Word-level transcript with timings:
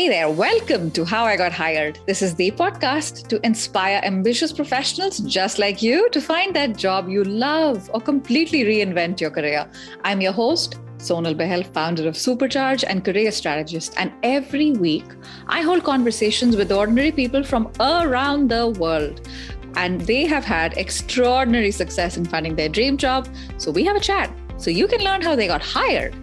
Hey 0.00 0.08
there, 0.08 0.30
welcome 0.30 0.90
to 0.92 1.04
How 1.04 1.26
I 1.26 1.36
Got 1.36 1.52
Hired. 1.52 1.98
This 2.06 2.22
is 2.22 2.34
the 2.34 2.50
podcast 2.52 3.28
to 3.28 3.38
inspire 3.44 4.00
ambitious 4.02 4.50
professionals 4.50 5.18
just 5.18 5.58
like 5.58 5.82
you 5.82 6.08
to 6.08 6.22
find 6.22 6.56
that 6.56 6.74
job 6.74 7.10
you 7.10 7.22
love 7.22 7.90
or 7.92 8.00
completely 8.00 8.64
reinvent 8.64 9.20
your 9.20 9.30
career. 9.30 9.70
I'm 10.02 10.22
your 10.22 10.32
host, 10.32 10.78
Sonal 10.96 11.36
Bahl, 11.36 11.62
founder 11.74 12.08
of 12.08 12.14
Supercharge 12.14 12.82
and 12.88 13.04
career 13.04 13.30
strategist. 13.30 13.92
And 13.98 14.10
every 14.22 14.72
week, 14.72 15.04
I 15.48 15.60
hold 15.60 15.84
conversations 15.84 16.56
with 16.56 16.72
ordinary 16.72 17.12
people 17.12 17.44
from 17.44 17.70
around 17.78 18.48
the 18.48 18.70
world. 18.70 19.28
And 19.76 20.00
they 20.00 20.24
have 20.24 20.46
had 20.46 20.78
extraordinary 20.78 21.72
success 21.72 22.16
in 22.16 22.24
finding 22.24 22.56
their 22.56 22.70
dream 22.70 22.96
job. 22.96 23.28
So 23.58 23.70
we 23.70 23.84
have 23.84 23.96
a 23.96 24.00
chat 24.00 24.32
so 24.56 24.70
you 24.70 24.86
can 24.86 25.02
learn 25.02 25.20
how 25.20 25.36
they 25.36 25.46
got 25.46 25.60
hired. 25.60 26.14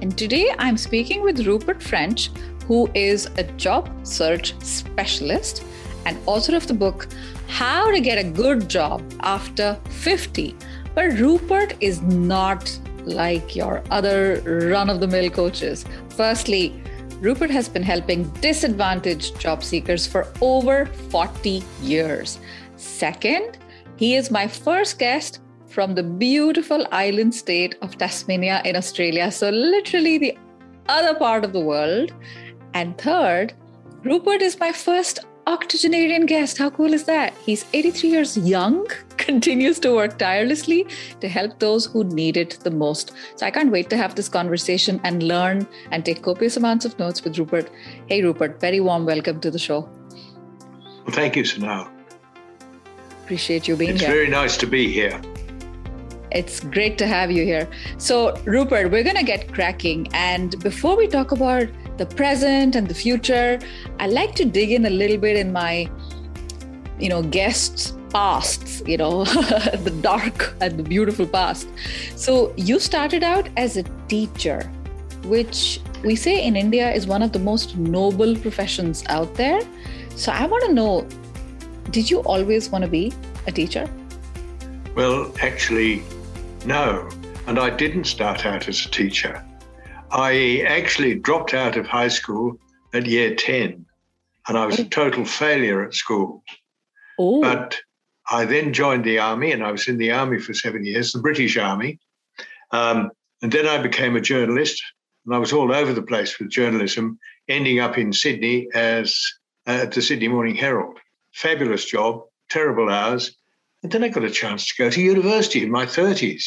And 0.00 0.16
today 0.16 0.54
I'm 0.58 0.76
speaking 0.78 1.22
with 1.22 1.46
Rupert 1.46 1.82
French, 1.82 2.30
who 2.66 2.90
is 2.94 3.26
a 3.36 3.44
job 3.64 3.88
search 4.06 4.54
specialist 4.62 5.64
and 6.04 6.18
author 6.26 6.56
of 6.56 6.66
the 6.66 6.74
book 6.74 7.08
How 7.48 7.90
to 7.90 8.00
Get 8.00 8.18
a 8.18 8.24
Good 8.24 8.68
Job 8.68 9.02
After 9.20 9.78
50. 9.90 10.56
But 10.94 11.18
Rupert 11.18 11.74
is 11.80 12.00
not 12.02 12.78
like 13.04 13.54
your 13.54 13.82
other 13.90 14.40
run 14.70 14.90
of 14.90 15.00
the 15.00 15.06
mill 15.06 15.30
coaches. 15.30 15.84
Firstly, 16.10 16.82
Rupert 17.20 17.50
has 17.50 17.68
been 17.68 17.82
helping 17.82 18.24
disadvantaged 18.40 19.38
job 19.40 19.62
seekers 19.62 20.06
for 20.06 20.32
over 20.40 20.86
40 21.10 21.62
years. 21.82 22.38
Second, 22.76 23.58
he 23.96 24.16
is 24.16 24.30
my 24.30 24.46
first 24.46 24.98
guest 24.98 25.40
from 25.68 25.94
the 25.94 26.02
beautiful 26.02 26.86
island 26.92 27.34
state 27.34 27.76
of 27.82 27.96
Tasmania 27.96 28.60
in 28.64 28.76
Australia. 28.76 29.30
So, 29.30 29.50
literally, 29.50 30.18
the 30.18 30.36
other 30.88 31.14
part 31.14 31.44
of 31.44 31.52
the 31.52 31.60
world. 31.60 32.12
And 32.76 32.98
third, 32.98 33.54
Rupert 34.04 34.42
is 34.42 34.60
my 34.60 34.70
first 34.70 35.20
octogenarian 35.46 36.26
guest. 36.26 36.58
How 36.58 36.68
cool 36.68 36.92
is 36.92 37.04
that? 37.04 37.32
He's 37.38 37.64
83 37.72 38.10
years 38.10 38.36
young, 38.36 38.86
continues 39.16 39.78
to 39.80 39.94
work 39.94 40.18
tirelessly 40.18 40.86
to 41.20 41.26
help 41.26 41.58
those 41.58 41.86
who 41.86 42.04
need 42.04 42.36
it 42.36 42.58
the 42.64 42.70
most. 42.70 43.12
So 43.36 43.46
I 43.46 43.50
can't 43.50 43.72
wait 43.72 43.88
to 43.88 43.96
have 43.96 44.14
this 44.14 44.28
conversation 44.28 45.00
and 45.04 45.22
learn 45.22 45.66
and 45.90 46.04
take 46.04 46.20
copious 46.22 46.58
amounts 46.58 46.84
of 46.84 46.98
notes 46.98 47.24
with 47.24 47.38
Rupert. 47.38 47.70
Hey, 48.08 48.22
Rupert, 48.22 48.60
very 48.60 48.80
warm 48.80 49.06
welcome 49.06 49.40
to 49.40 49.50
the 49.50 49.58
show. 49.58 49.88
Well, 51.06 51.16
thank 51.16 51.34
you, 51.34 51.44
Sonal. 51.44 51.88
Appreciate 53.22 53.66
you 53.66 53.76
being 53.76 53.92
it's 53.92 54.02
here. 54.02 54.10
It's 54.10 54.16
very 54.18 54.28
nice 54.28 54.58
to 54.58 54.66
be 54.66 54.92
here. 54.92 55.18
It's 56.30 56.60
great 56.60 56.98
to 56.98 57.06
have 57.06 57.30
you 57.30 57.42
here. 57.42 57.66
So, 57.96 58.36
Rupert, 58.44 58.90
we're 58.90 59.04
going 59.04 59.16
to 59.16 59.24
get 59.24 59.50
cracking. 59.54 60.08
And 60.12 60.62
before 60.62 60.94
we 60.94 61.06
talk 61.06 61.32
about 61.32 61.68
the 61.98 62.06
present 62.06 62.76
and 62.76 62.88
the 62.88 62.94
future. 62.94 63.58
I 63.98 64.06
like 64.06 64.34
to 64.36 64.44
dig 64.44 64.72
in 64.72 64.86
a 64.86 64.90
little 64.90 65.18
bit 65.18 65.36
in 65.36 65.52
my, 65.52 65.90
you 66.98 67.08
know, 67.08 67.22
guests' 67.22 67.92
pasts, 68.10 68.82
you 68.86 68.96
know, 68.96 69.24
the 69.24 69.96
dark 70.00 70.54
and 70.60 70.78
the 70.78 70.82
beautiful 70.82 71.26
past. 71.26 71.68
So 72.16 72.54
you 72.56 72.78
started 72.78 73.22
out 73.22 73.48
as 73.56 73.76
a 73.76 73.82
teacher, 74.08 74.62
which 75.24 75.80
we 76.04 76.16
say 76.16 76.44
in 76.44 76.56
India 76.56 76.92
is 76.92 77.06
one 77.06 77.22
of 77.22 77.32
the 77.32 77.38
most 77.38 77.76
noble 77.76 78.36
professions 78.36 79.04
out 79.08 79.34
there. 79.34 79.60
So 80.14 80.32
I 80.32 80.46
want 80.46 80.64
to 80.64 80.72
know 80.72 81.06
did 81.90 82.10
you 82.10 82.20
always 82.20 82.68
want 82.68 82.82
to 82.82 82.90
be 82.90 83.12
a 83.46 83.52
teacher? 83.52 83.88
Well, 84.94 85.32
actually, 85.40 86.02
no. 86.64 87.08
And 87.46 87.58
I 87.58 87.70
didn't 87.70 88.04
start 88.04 88.44
out 88.44 88.68
as 88.68 88.84
a 88.86 88.90
teacher. 88.90 89.42
I 90.16 90.64
actually 90.66 91.14
dropped 91.16 91.52
out 91.52 91.76
of 91.76 91.86
high 91.86 92.08
school 92.08 92.58
at 92.94 93.04
year 93.04 93.34
10, 93.34 93.84
and 94.48 94.58
I 94.58 94.64
was 94.64 94.78
a 94.78 94.86
oh. 94.86 94.88
total 94.88 95.26
failure 95.26 95.84
at 95.84 95.92
school. 95.92 96.42
Ooh. 97.20 97.42
But 97.42 97.78
I 98.30 98.46
then 98.46 98.72
joined 98.72 99.04
the 99.04 99.18
army, 99.18 99.52
and 99.52 99.62
I 99.62 99.70
was 99.70 99.88
in 99.88 99.98
the 99.98 100.12
army 100.12 100.38
for 100.38 100.54
seven 100.54 100.86
years, 100.86 101.12
the 101.12 101.18
British 101.18 101.58
Army. 101.58 102.00
Um, 102.70 103.10
and 103.42 103.52
then 103.52 103.66
I 103.68 103.76
became 103.76 104.16
a 104.16 104.20
journalist, 104.22 104.82
and 105.26 105.34
I 105.34 105.38
was 105.38 105.52
all 105.52 105.70
over 105.70 105.92
the 105.92 106.00
place 106.00 106.38
with 106.38 106.48
journalism, 106.48 107.18
ending 107.46 107.80
up 107.80 107.98
in 107.98 108.14
Sydney 108.14 108.68
as 108.72 109.14
uh, 109.66 109.80
at 109.82 109.92
the 109.92 110.00
Sydney 110.00 110.28
Morning 110.28 110.56
Herald. 110.56 110.98
Fabulous 111.34 111.84
job, 111.84 112.22
terrible 112.48 112.88
hours. 112.88 113.36
And 113.82 113.92
then 113.92 114.02
I 114.02 114.08
got 114.08 114.24
a 114.24 114.30
chance 114.30 114.66
to 114.66 114.82
go 114.82 114.88
to 114.88 114.98
university 114.98 115.62
in 115.62 115.70
my 115.70 115.84
30s. 115.84 116.42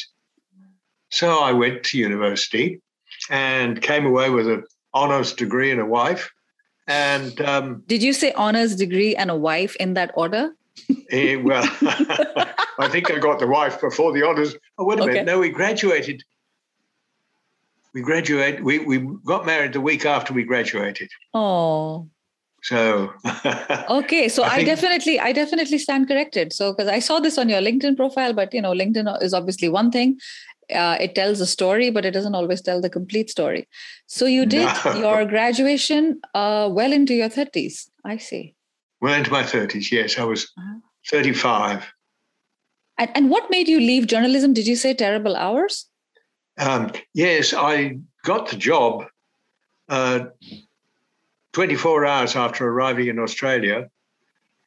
So 1.12 1.38
I 1.40 1.52
went 1.52 1.84
to 1.84 2.00
university 2.00 2.82
and 3.30 3.82
came 3.82 4.06
away 4.06 4.30
with 4.30 4.48
an 4.48 4.64
honors 4.94 5.34
degree 5.34 5.72
and 5.72 5.80
a 5.80 5.86
wife. 5.86 6.32
And 6.88 7.40
um, 7.42 7.84
did 7.88 8.02
you 8.02 8.14
say 8.14 8.32
honors 8.34 8.76
degree 8.76 9.16
and 9.16 9.30
a 9.30 9.36
wife 9.36 9.76
in 9.76 9.94
that 9.94 10.12
order? 10.16 10.52
eh, 11.12 11.36
well, 11.36 11.64
I 12.80 12.88
think 12.90 13.12
I 13.12 13.20
got 13.20 13.40
the 13.40 13.48
wife 13.48 13.80
before 13.80 14.12
the 14.12 14.26
honors. 14.26 14.56
Oh, 14.78 14.86
wait 14.86 15.00
a 15.00 15.04
okay. 15.04 15.12
minute. 15.12 15.26
No, 15.26 15.40
we 15.40 15.50
graduated. 15.50 16.24
We 17.94 18.02
graduated. 18.02 18.64
We 18.64 18.80
we 18.80 19.00
got 19.26 19.46
married 19.46 19.74
the 19.74 19.82
week 19.82 20.06
after 20.06 20.34
we 20.34 20.44
graduated. 20.44 21.10
Oh. 21.34 22.08
So 22.62 23.14
okay, 23.90 24.28
so 24.28 24.44
I, 24.44 24.56
I 24.56 24.64
definitely 24.64 25.20
I 25.20 25.32
definitely 25.32 25.78
stand 25.78 26.08
corrected. 26.08 26.54
So 26.54 26.74
because 26.74 26.88
I 26.88 27.00
saw 27.00 27.20
this 27.20 27.38
on 27.38 27.50
your 27.50 27.62
LinkedIn 27.62 27.96
profile, 27.96 28.34
but 28.34 28.54
you 28.54 28.62
know 28.62 28.74
LinkedIn 28.74 29.22
is 29.22 29.34
obviously 29.34 29.70
one 29.70 29.92
thing, 29.92 30.20
uh, 30.74 30.98
it 31.00 31.16
tells 31.16 31.42
a 31.42 31.46
story, 31.46 31.90
but 31.90 32.06
it 32.06 32.12
doesn't 32.12 32.36
always 32.36 32.62
tell 32.62 32.82
the 32.82 32.90
complete 32.90 33.30
story. 33.30 33.68
So 34.08 34.26
you 34.26 34.46
did 34.46 34.70
no. 34.86 34.96
your 34.96 35.26
graduation 35.36 36.20
uh, 36.34 36.70
well 36.72 36.92
into 36.92 37.14
your 37.14 37.30
30s. 37.30 37.90
I 38.06 38.18
see. 38.18 38.56
Well 39.02 39.14
into 39.14 39.32
my 39.32 39.44
30s, 39.44 39.92
yes. 39.92 40.18
I 40.18 40.24
was 40.24 40.52
uh-huh. 40.58 40.80
35. 41.10 41.88
And, 42.98 43.12
and 43.16 43.30
what 43.30 43.50
made 43.50 43.68
you 43.68 43.80
leave 43.80 44.08
journalism? 44.08 44.54
Did 44.54 44.68
you 44.68 44.76
say 44.76 44.94
terrible 44.94 45.36
hours? 45.36 45.88
Um, 46.58 46.92
yes, 47.14 47.54
I 47.54 48.00
got 48.26 48.50
the 48.50 48.58
job 48.58 49.06
uh, 49.88 50.26
24 51.54 52.06
hours 52.06 52.36
after 52.36 52.68
arriving 52.68 53.08
in 53.08 53.18
Australia, 53.18 53.90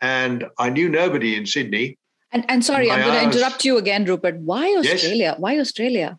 and 0.01 0.47
I 0.59 0.71
knew 0.71 0.89
nobody 0.89 1.37
in 1.37 1.47
Sydney. 1.47 1.99
And, 2.33 2.45
and 2.49 2.65
sorry, 2.65 2.91
I'm 2.91 3.01
going 3.01 3.31
to 3.31 3.37
interrupt 3.37 3.65
you 3.65 3.77
again, 3.77 4.05
Rupert. 4.05 4.39
Why 4.39 4.75
Australia? 4.77 5.33
Yes. 5.33 5.39
Why 5.39 5.59
Australia? 5.59 6.19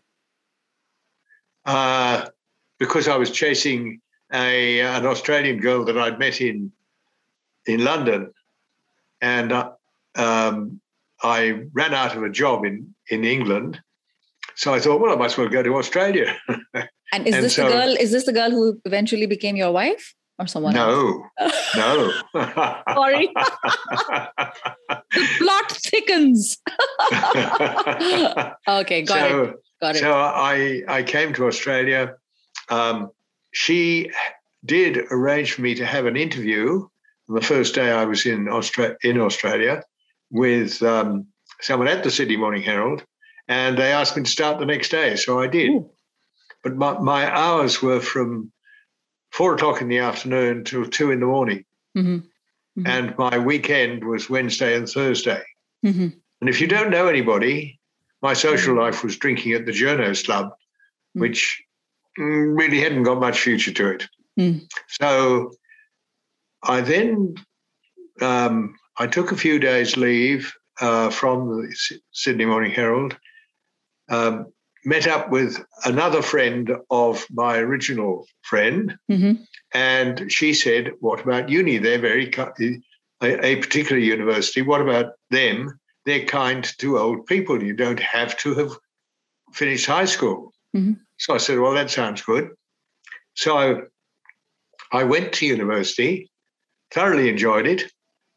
Uh, 1.64 2.26
because 2.78 3.08
I 3.08 3.16
was 3.16 3.30
chasing 3.30 4.00
a 4.32 4.80
an 4.80 5.06
Australian 5.06 5.58
girl 5.58 5.84
that 5.84 5.98
I'd 5.98 6.18
met 6.18 6.40
in 6.40 6.72
in 7.66 7.84
London, 7.84 8.32
and 9.20 9.52
uh, 9.52 9.70
um, 10.14 10.80
I 11.22 11.62
ran 11.72 11.94
out 11.94 12.16
of 12.16 12.22
a 12.22 12.30
job 12.30 12.64
in 12.64 12.94
in 13.10 13.24
England. 13.24 13.80
So 14.56 14.72
I 14.72 14.78
thought, 14.78 15.00
well, 15.00 15.12
I 15.12 15.16
might 15.16 15.26
as 15.26 15.36
well 15.36 15.48
go 15.48 15.62
to 15.64 15.76
Australia. 15.76 16.36
and 16.48 17.26
is 17.26 17.34
and 17.34 17.44
this 17.44 17.56
so, 17.56 17.64
the 17.64 17.70
girl? 17.70 17.96
Is 17.98 18.12
this 18.12 18.24
the 18.24 18.32
girl 18.32 18.50
who 18.50 18.80
eventually 18.84 19.26
became 19.26 19.56
your 19.56 19.72
wife? 19.72 20.14
Or 20.38 20.46
someone 20.46 20.74
no. 20.74 21.30
else? 21.38 21.76
no. 21.76 22.12
Sorry. 22.94 23.30
The 25.12 25.28
plot 25.38 25.72
thickens. 25.72 26.58
Okay 28.66 29.02
got 29.02 29.30
so, 29.30 29.42
it. 29.42 29.56
Got 29.80 29.96
it. 29.96 29.98
so 30.00 30.12
i 30.12 30.82
i 30.88 31.02
came 31.02 31.32
to 31.34 31.46
australia. 31.46 32.14
Um, 32.70 33.10
she 33.52 34.10
did 34.64 34.98
arrange 35.10 35.52
for 35.52 35.62
me 35.62 35.74
to 35.74 35.84
have 35.86 36.06
an 36.06 36.16
interview 36.16 36.88
on 37.28 37.34
the 37.34 37.42
first 37.42 37.74
day 37.74 37.92
i 37.92 38.04
was 38.04 38.24
in, 38.26 38.46
Austra- 38.46 38.96
in 39.02 39.20
australia 39.20 39.82
with 40.30 40.82
um, 40.82 41.26
someone 41.60 41.88
at 41.88 42.02
the 42.02 42.10
sydney 42.10 42.36
morning 42.36 42.62
herald 42.62 43.04
and 43.48 43.76
they 43.76 43.92
asked 43.92 44.16
me 44.16 44.22
to 44.22 44.30
start 44.30 44.58
the 44.58 44.66
next 44.66 44.88
day 44.88 45.16
so 45.16 45.38
i 45.40 45.46
did. 45.46 45.70
Ooh. 45.70 45.90
but 46.62 46.76
my, 46.76 46.98
my 46.98 47.30
hours 47.30 47.82
were 47.82 48.00
from 48.00 48.50
four 49.34 49.54
o'clock 49.54 49.80
in 49.80 49.88
the 49.88 49.98
afternoon 49.98 50.62
till 50.62 50.86
two 50.86 51.10
in 51.10 51.18
the 51.18 51.26
morning. 51.26 51.64
Mm-hmm. 51.96 52.18
Mm-hmm. 52.78 52.86
And 52.86 53.18
my 53.18 53.36
weekend 53.36 54.04
was 54.04 54.30
Wednesday 54.30 54.76
and 54.76 54.88
Thursday. 54.88 55.42
Mm-hmm. 55.84 56.08
And 56.40 56.50
if 56.50 56.60
you 56.60 56.68
don't 56.68 56.90
know 56.90 57.08
anybody, 57.08 57.80
my 58.22 58.32
social 58.32 58.74
mm-hmm. 58.74 58.84
life 58.84 59.02
was 59.02 59.16
drinking 59.16 59.52
at 59.52 59.66
the 59.66 59.72
Journos 59.72 60.24
Club, 60.24 60.50
mm. 61.16 61.20
which 61.20 61.62
mm, 62.18 62.56
really 62.56 62.80
hadn't 62.80 63.02
got 63.02 63.20
much 63.20 63.40
future 63.40 63.72
to 63.72 63.90
it. 63.90 64.08
Mm. 64.38 64.68
So 65.00 65.52
I 66.62 66.80
then 66.80 67.34
um, 68.20 68.76
I 68.98 69.08
took 69.08 69.32
a 69.32 69.36
few 69.36 69.58
days 69.58 69.96
leave 69.96 70.52
uh, 70.80 71.10
from 71.10 71.48
the 71.48 71.98
Sydney 72.12 72.44
Morning 72.44 72.70
Herald, 72.70 73.16
um, 74.08 74.52
met 74.84 75.06
up 75.06 75.30
with 75.30 75.64
another 75.84 76.22
friend 76.22 76.76
of 76.90 77.26
my 77.30 77.56
original 77.58 78.26
friend, 78.42 78.96
mm-hmm. 79.10 79.42
and 79.72 80.30
she 80.30 80.52
said, 80.54 80.92
"What 81.00 81.20
about 81.20 81.48
uni? 81.48 81.78
They're 81.78 81.98
very 81.98 82.30
a, 83.22 83.46
a 83.46 83.56
particular 83.56 84.00
university. 84.00 84.62
What 84.62 84.80
about 84.80 85.12
them? 85.30 85.78
They're 86.04 86.26
kind 86.26 86.64
to 86.78 86.98
old 86.98 87.26
people. 87.26 87.62
You 87.62 87.74
don't 87.74 88.00
have 88.00 88.36
to 88.38 88.54
have 88.54 88.72
finished 89.52 89.86
high 89.86 90.04
school." 90.04 90.52
Mm-hmm. 90.76 90.94
So 91.18 91.34
I 91.34 91.38
said, 91.38 91.58
"Well, 91.58 91.74
that 91.74 91.90
sounds 91.90 92.22
good." 92.22 92.50
So 93.34 93.58
I, 93.58 93.80
I 94.92 95.04
went 95.04 95.32
to 95.34 95.46
university, 95.46 96.30
thoroughly 96.92 97.28
enjoyed 97.28 97.66
it, 97.66 97.90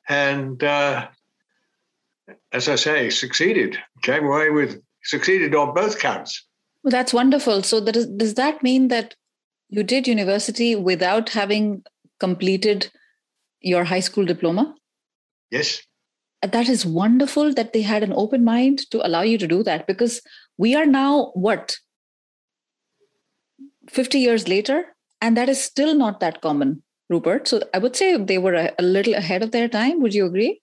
and 0.08 0.64
uh, 0.64 1.08
as 2.52 2.70
I 2.70 2.76
say, 2.76 3.10
succeeded. 3.10 3.78
Came 4.02 4.26
away 4.26 4.50
with 4.50 4.82
succeeded 5.04 5.56
on 5.56 5.74
both 5.74 6.00
counts. 6.00 6.46
Well, 6.84 6.92
that's 6.92 7.14
wonderful. 7.14 7.64
So, 7.64 7.80
that 7.82 7.96
is, 7.96 8.08
does 8.08 8.36
that 8.36 8.64
mean 8.64 8.88
that 8.90 9.16
you 9.70 9.84
did 9.84 10.08
university 10.08 10.76
without 10.76 11.30
having 11.30 11.84
completed 12.20 12.90
your 13.62 13.84
high 13.84 14.00
school 14.00 14.26
diploma? 14.26 14.76
Yes. 15.52 15.82
That 16.42 16.70
is 16.70 16.86
wonderful 16.86 17.54
that 17.56 17.74
they 17.74 17.82
had 17.82 18.04
an 18.04 18.14
open 18.14 18.44
mind 18.44 18.90
to 18.92 19.06
allow 19.06 19.22
you 19.22 19.38
to 19.38 19.48
do 19.48 19.64
that 19.64 19.88
because 19.88 20.22
we 20.58 20.76
are 20.76 20.86
now 20.86 21.32
what 21.34 21.78
50 23.90 24.20
years 24.20 24.48
later 24.48 24.96
and 25.22 25.38
that 25.38 25.50
is 25.50 25.62
still 25.62 25.96
not 25.96 26.20
that 26.20 26.42
common 26.42 26.84
rupert 27.10 27.48
so 27.48 27.62
i 27.74 27.78
would 27.78 27.96
say 27.96 28.18
they 28.18 28.38
were 28.38 28.54
a, 28.54 28.72
a 28.78 28.84
little 28.84 29.14
ahead 29.14 29.42
of 29.42 29.52
their 29.52 29.68
time 29.68 30.02
would 30.02 30.14
you 30.14 30.26
agree 30.26 30.62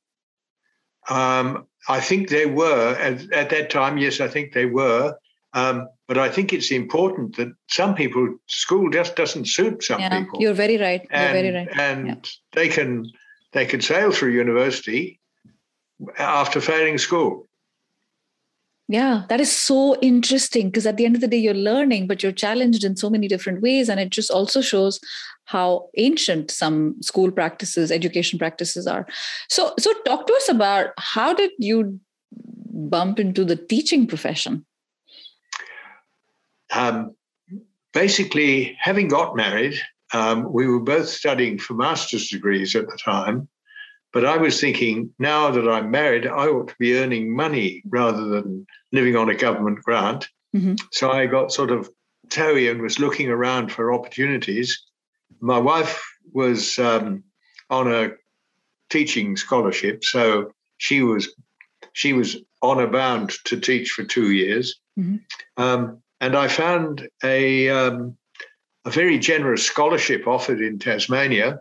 um, 1.11 1.67
i 1.89 2.01
think 2.01 2.29
they 2.29 2.47
were 2.47 2.95
at, 2.95 3.31
at, 3.33 3.51
that 3.51 3.71
time 3.71 3.99
yes 3.99 4.21
i 4.21 4.29
think 4.29 4.53
they 4.53 4.67
were. 4.67 5.15
Um, 5.53 5.89
but 6.09 6.19
i 6.19 6.29
think 6.29 6.53
it's 6.53 6.71
important 6.71 7.37
that 7.37 7.49
some 7.69 7.95
people 7.95 8.37
school 8.47 8.91
just 8.91 9.15
doesn't 9.17 9.47
suit 9.47 9.85
some 9.85 10.01
yeah, 10.01 10.21
people. 10.21 10.41
you're 10.41 10.55
very 10.55 10.79
right 10.79 11.06
and, 11.11 11.23
you're 11.23 11.43
very 11.43 11.55
right. 11.56 11.79
and 11.79 12.06
yeah. 12.09 12.15
they 12.53 12.69
can 12.69 13.06
they 13.53 13.65
can 13.65 13.81
sail 13.81 14.11
through 14.11 14.33
university 14.33 15.21
after 16.19 16.61
failing 16.61 16.99
school 16.99 17.47
yeah, 18.88 19.22
that 19.28 19.40
is 19.40 19.50
so 19.50 19.98
interesting 20.00 20.69
because 20.69 20.86
at 20.86 20.98
the 20.98 21.06
end 21.06 21.14
of 21.14 21.22
the 21.22 21.28
day, 21.28 21.38
you're 21.38 21.54
learning, 21.54 22.06
but 22.06 22.22
you're 22.22 22.32
challenged 22.32 22.84
in 22.84 22.96
so 22.96 23.08
many 23.08 23.28
different 23.28 23.62
ways. 23.62 23.88
And 23.88 23.98
it 23.98 24.10
just 24.10 24.31
also 24.31 24.60
shows 24.60 25.00
how 25.46 25.88
ancient 25.96 26.50
some 26.50 27.00
school 27.00 27.31
practices, 27.31 27.90
education 27.90 28.38
practices 28.38 28.86
are. 28.86 29.06
So, 29.48 29.75
so 29.78 29.92
talk 30.04 30.26
to 30.26 30.34
us 30.34 30.48
about 30.50 30.90
how 30.98 31.32
did 31.32 31.50
you 31.58 31.98
bump 32.32 33.19
into 33.19 33.44
the 33.44 33.56
teaching 33.56 34.06
profession? 34.06 34.66
Um, 36.70 37.14
basically, 37.94 38.76
having 38.78 39.08
got 39.08 39.34
married, 39.34 39.81
um, 40.12 40.52
we 40.52 40.66
were 40.66 40.81
both 40.81 41.08
studying 41.08 41.58
for 41.58 41.72
master's 41.72 42.28
degrees 42.28 42.76
at 42.76 42.86
the 42.86 42.98
time. 43.02 43.48
But 44.14 44.25
I 44.25 44.37
was 44.37 44.61
thinking, 44.61 45.12
now 45.19 45.50
that 45.50 45.69
I'm 45.69 45.90
married, 45.90 46.25
I 46.25 46.46
ought 46.46 46.69
to 46.69 46.76
be 46.78 46.96
earning 46.96 47.34
money 47.34 47.82
rather 47.87 48.25
than 48.26 48.64
living 48.93 49.16
on 49.16 49.28
a 49.28 49.34
government 49.34 49.82
grant. 49.82 50.28
Mm-hmm. 50.55 50.76
So 50.93 51.11
I 51.11 51.26
got 51.26 51.52
sort 51.52 51.72
of 51.72 51.90
toey 52.31 52.69
and 52.69 52.81
was 52.81 53.00
looking 53.00 53.28
around 53.28 53.72
for 53.72 53.93
opportunities. 53.93 54.81
My 55.40 55.58
wife 55.58 56.00
was 56.32 56.78
um, 56.78 57.25
on 57.70 57.93
a 57.93 58.12
teaching 58.88 59.37
scholarship, 59.37 60.05
so 60.05 60.52
she 60.78 61.02
was 61.02 61.34
she 61.93 62.12
was 62.12 62.37
honor 62.62 62.87
bound 62.87 63.32
to 63.46 63.58
teach 63.58 63.90
for 63.90 64.05
two 64.05 64.31
years. 64.31 64.78
Mm-hmm. 64.96 65.17
Um, 65.62 66.02
and 66.20 66.37
I 66.37 66.46
found 66.46 67.08
a 67.25 67.69
um, 67.69 68.17
a 68.84 68.90
very 68.90 69.19
generous 69.19 69.67
scholarship 69.67 70.28
offered 70.28 70.60
in 70.60 70.78
Tasmania 70.78 71.58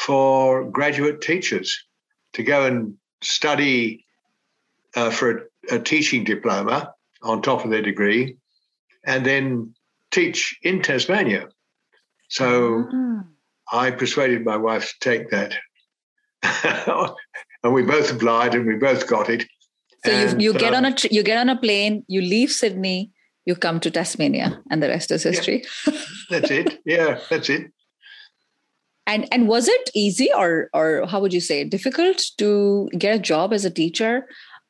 for 0.00 0.64
graduate 0.64 1.20
teachers 1.20 1.84
to 2.32 2.42
go 2.42 2.64
and 2.64 2.94
study 3.22 4.06
uh, 4.96 5.10
for 5.10 5.30
a, 5.70 5.76
a, 5.76 5.78
teaching 5.78 6.24
diploma 6.24 6.94
on 7.22 7.42
top 7.42 7.64
of 7.64 7.70
their 7.70 7.82
degree 7.82 8.36
and 9.04 9.26
then 9.26 9.74
teach 10.10 10.58
in 10.62 10.80
Tasmania. 10.80 11.48
So 12.28 12.84
mm. 12.90 13.24
I 13.70 13.90
persuaded 13.90 14.42
my 14.42 14.56
wife 14.56 14.88
to 14.88 14.94
take 15.00 15.30
that. 15.30 15.54
and 17.62 17.74
we 17.74 17.82
both 17.82 18.10
applied 18.10 18.54
and 18.54 18.66
we 18.66 18.76
both 18.76 19.06
got 19.06 19.28
it. 19.28 19.46
So 20.06 20.12
and, 20.12 20.40
you, 20.40 20.52
you 20.52 20.58
get 20.58 20.72
um, 20.72 20.86
on 20.86 20.92
a 20.92 20.96
you 21.10 21.22
get 21.22 21.36
on 21.36 21.50
a 21.50 21.60
plane, 21.60 22.04
you 22.08 22.22
leave 22.22 22.50
Sydney, 22.50 23.10
you 23.44 23.54
come 23.54 23.80
to 23.80 23.90
Tasmania, 23.90 24.62
and 24.70 24.82
the 24.82 24.88
rest 24.88 25.10
is 25.10 25.24
history. 25.24 25.62
Yeah, 25.86 25.92
that's 26.30 26.50
it. 26.50 26.80
Yeah, 26.86 27.20
that's 27.28 27.50
it 27.50 27.70
and 29.10 29.26
and 29.32 29.48
was 29.48 29.68
it 29.68 29.90
easy 29.94 30.28
or 30.36 30.70
or 30.72 31.06
how 31.06 31.20
would 31.20 31.32
you 31.32 31.40
say 31.40 31.64
difficult 31.64 32.22
to 32.38 32.88
get 32.96 33.16
a 33.16 33.18
job 33.18 33.52
as 33.52 33.64
a 33.64 33.70
teacher 33.70 34.26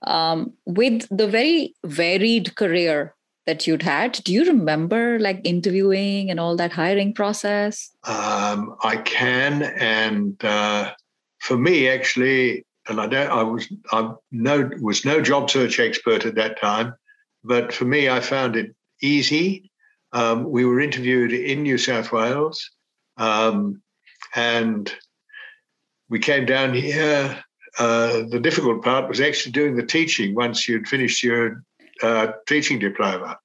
um, 0.07 0.53
with 0.65 1.07
the 1.11 1.29
very 1.29 1.75
varied 1.85 2.57
career 2.57 3.15
that 3.47 3.67
you'd 3.67 3.83
had? 3.83 4.13
Do 4.25 4.33
you 4.33 4.45
remember 4.45 5.19
like 5.19 5.41
interviewing 5.45 6.31
and 6.31 6.41
all 6.41 6.57
that 6.57 6.73
hiring 6.73 7.13
process? 7.15 7.91
Um, 8.05 8.77
i 8.83 8.97
can 8.97 9.63
and 9.63 10.43
uh, 10.45 10.93
for 11.39 11.57
me 11.57 11.89
actually 11.89 12.65
and 12.89 13.01
i 13.01 13.07
don't 13.07 13.31
i 13.31 13.43
was 13.43 13.69
i 13.93 14.11
no 14.33 14.71
was 14.81 15.05
no 15.05 15.21
job 15.21 15.51
search 15.51 15.79
expert 15.79 16.25
at 16.25 16.35
that 16.37 16.59
time 16.59 16.95
but 17.45 17.73
for 17.73 17.85
me 17.85 18.09
i 18.09 18.21
found 18.21 18.57
it 18.57 18.75
easy. 19.03 19.71
Um, 20.13 20.51
we 20.51 20.65
were 20.65 20.81
interviewed 20.81 21.33
in 21.33 21.63
new 21.63 21.79
south 21.79 22.13
wales. 22.13 22.71
Um, 23.17 23.83
and 24.35 24.93
we 26.09 26.19
came 26.19 26.47
down 26.47 26.75
here. 26.75 27.43
Uh, 27.79 28.23
the 28.29 28.41
difficult 28.41 28.83
part 28.83 29.09
was 29.09 29.21
actually 29.21 29.53
doing 29.53 29.77
the 29.77 29.87
teaching 29.87 30.35
once 30.35 30.69
you'd 30.69 30.89
finished 30.89 31.23
your 31.23 31.63
uh, 32.03 32.33
teaching 32.47 32.79
diploma. 32.79 33.39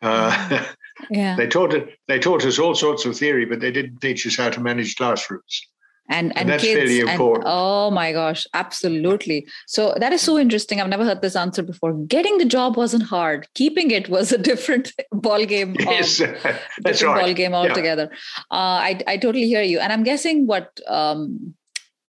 Uh, 0.00 0.64
yeah. 1.10 1.36
they 1.36 1.46
taught 1.46 1.74
it. 1.74 1.98
They 2.08 2.18
taught 2.18 2.44
us 2.44 2.58
all 2.58 2.74
sorts 2.74 3.04
of 3.04 3.16
theory, 3.16 3.44
but 3.44 3.60
they 3.60 3.70
didn't 3.70 4.00
teach 4.00 4.26
us 4.26 4.36
how 4.36 4.48
to 4.48 4.60
manage 4.60 4.96
classrooms 4.96 5.66
and 6.10 6.30
and, 6.30 6.38
and 6.38 6.48
that's 6.50 6.62
kids 6.62 6.80
really 6.80 7.00
important. 7.00 7.46
And, 7.46 7.54
oh 7.56 7.90
my 7.90 8.12
gosh 8.12 8.46
absolutely. 8.52 9.46
So 9.66 9.94
that 9.98 10.12
is 10.12 10.20
so 10.20 10.38
interesting. 10.38 10.80
I've 10.80 10.88
never 10.88 11.04
heard 11.04 11.22
this 11.22 11.36
answer 11.36 11.62
before. 11.62 11.92
Getting 12.06 12.38
the 12.38 12.44
job 12.44 12.76
wasn't 12.76 13.04
hard. 13.04 13.46
Keeping 13.54 13.90
it 13.90 14.08
was 14.08 14.32
a 14.32 14.38
different 14.50 14.92
ball 15.12 15.44
game 15.46 15.76
yes 15.78 16.20
um, 16.20 16.34
that's 16.80 17.02
right. 17.02 17.20
ball 17.20 17.34
game 17.34 17.54
altogether. 17.54 18.10
Yeah. 18.10 18.56
uh, 18.58 18.78
I, 18.90 19.00
I 19.06 19.16
totally 19.16 19.46
hear 19.46 19.62
you. 19.62 19.78
And 19.78 19.92
i'm 19.92 20.02
guessing 20.02 20.46
what 20.46 20.80
um, 20.88 21.54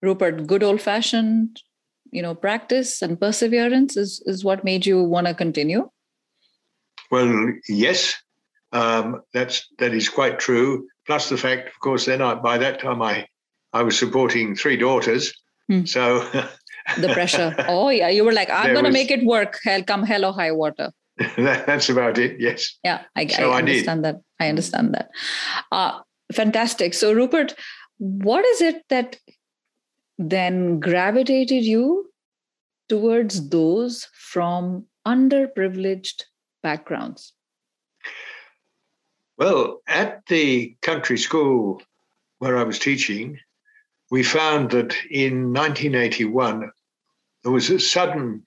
rupert 0.00 0.46
good 0.46 0.62
old 0.62 0.80
fashioned 0.80 1.62
you 2.10 2.22
know 2.22 2.34
practice 2.34 3.02
and 3.02 3.20
perseverance 3.20 3.96
is 3.96 4.22
is 4.26 4.44
what 4.44 4.64
made 4.64 4.86
you 4.86 5.02
want 5.02 5.26
to 5.26 5.34
continue? 5.34 5.88
Well 7.10 7.52
yes. 7.68 8.16
Um, 8.72 9.20
that's 9.34 9.68
that 9.78 9.92
is 9.92 10.08
quite 10.08 10.38
true. 10.38 10.88
Plus 11.06 11.28
the 11.28 11.36
fact 11.36 11.68
of 11.68 11.78
course 11.80 12.06
then 12.06 12.22
I, 12.22 12.34
by 12.36 12.56
that 12.58 12.80
time 12.80 13.02
i 13.02 13.26
I 13.72 13.82
was 13.82 13.98
supporting 13.98 14.54
three 14.54 14.76
daughters. 14.76 15.32
Hmm. 15.68 15.84
So 15.84 16.20
the 16.98 17.08
pressure. 17.12 17.54
Oh 17.68 17.88
yeah, 17.88 18.08
you 18.08 18.24
were 18.24 18.32
like, 18.32 18.50
I'm 18.50 18.72
going 18.72 18.84
to 18.84 18.92
make 18.92 19.10
it 19.10 19.24
work. 19.24 19.58
Hell, 19.64 19.82
come 19.82 20.02
hell 20.02 20.24
or 20.24 20.32
high 20.32 20.52
water. 20.52 20.92
that's 21.36 21.88
about 21.88 22.18
it. 22.18 22.40
Yes. 22.40 22.78
Yeah, 22.84 23.02
I, 23.16 23.26
so 23.26 23.52
I 23.52 23.58
understand 23.58 24.04
that. 24.04 24.20
I 24.40 24.48
understand 24.48 24.94
that. 24.94 25.10
Uh, 25.70 26.00
fantastic. 26.32 26.94
So 26.94 27.12
Rupert, 27.12 27.54
what 27.98 28.44
is 28.44 28.60
it 28.60 28.82
that 28.88 29.18
then 30.18 30.80
gravitated 30.80 31.64
you 31.64 32.10
towards 32.88 33.48
those 33.50 34.08
from 34.14 34.86
underprivileged 35.06 36.24
backgrounds? 36.62 37.32
Well, 39.38 39.80
at 39.86 40.22
the 40.26 40.76
country 40.82 41.18
school 41.18 41.82
where 42.38 42.58
I 42.58 42.64
was 42.64 42.78
teaching, 42.78 43.38
we 44.12 44.22
found 44.22 44.70
that 44.72 44.94
in 45.10 45.54
1981 45.54 46.70
there 47.42 47.50
was 47.50 47.70
a 47.70 47.80
sudden 47.80 48.44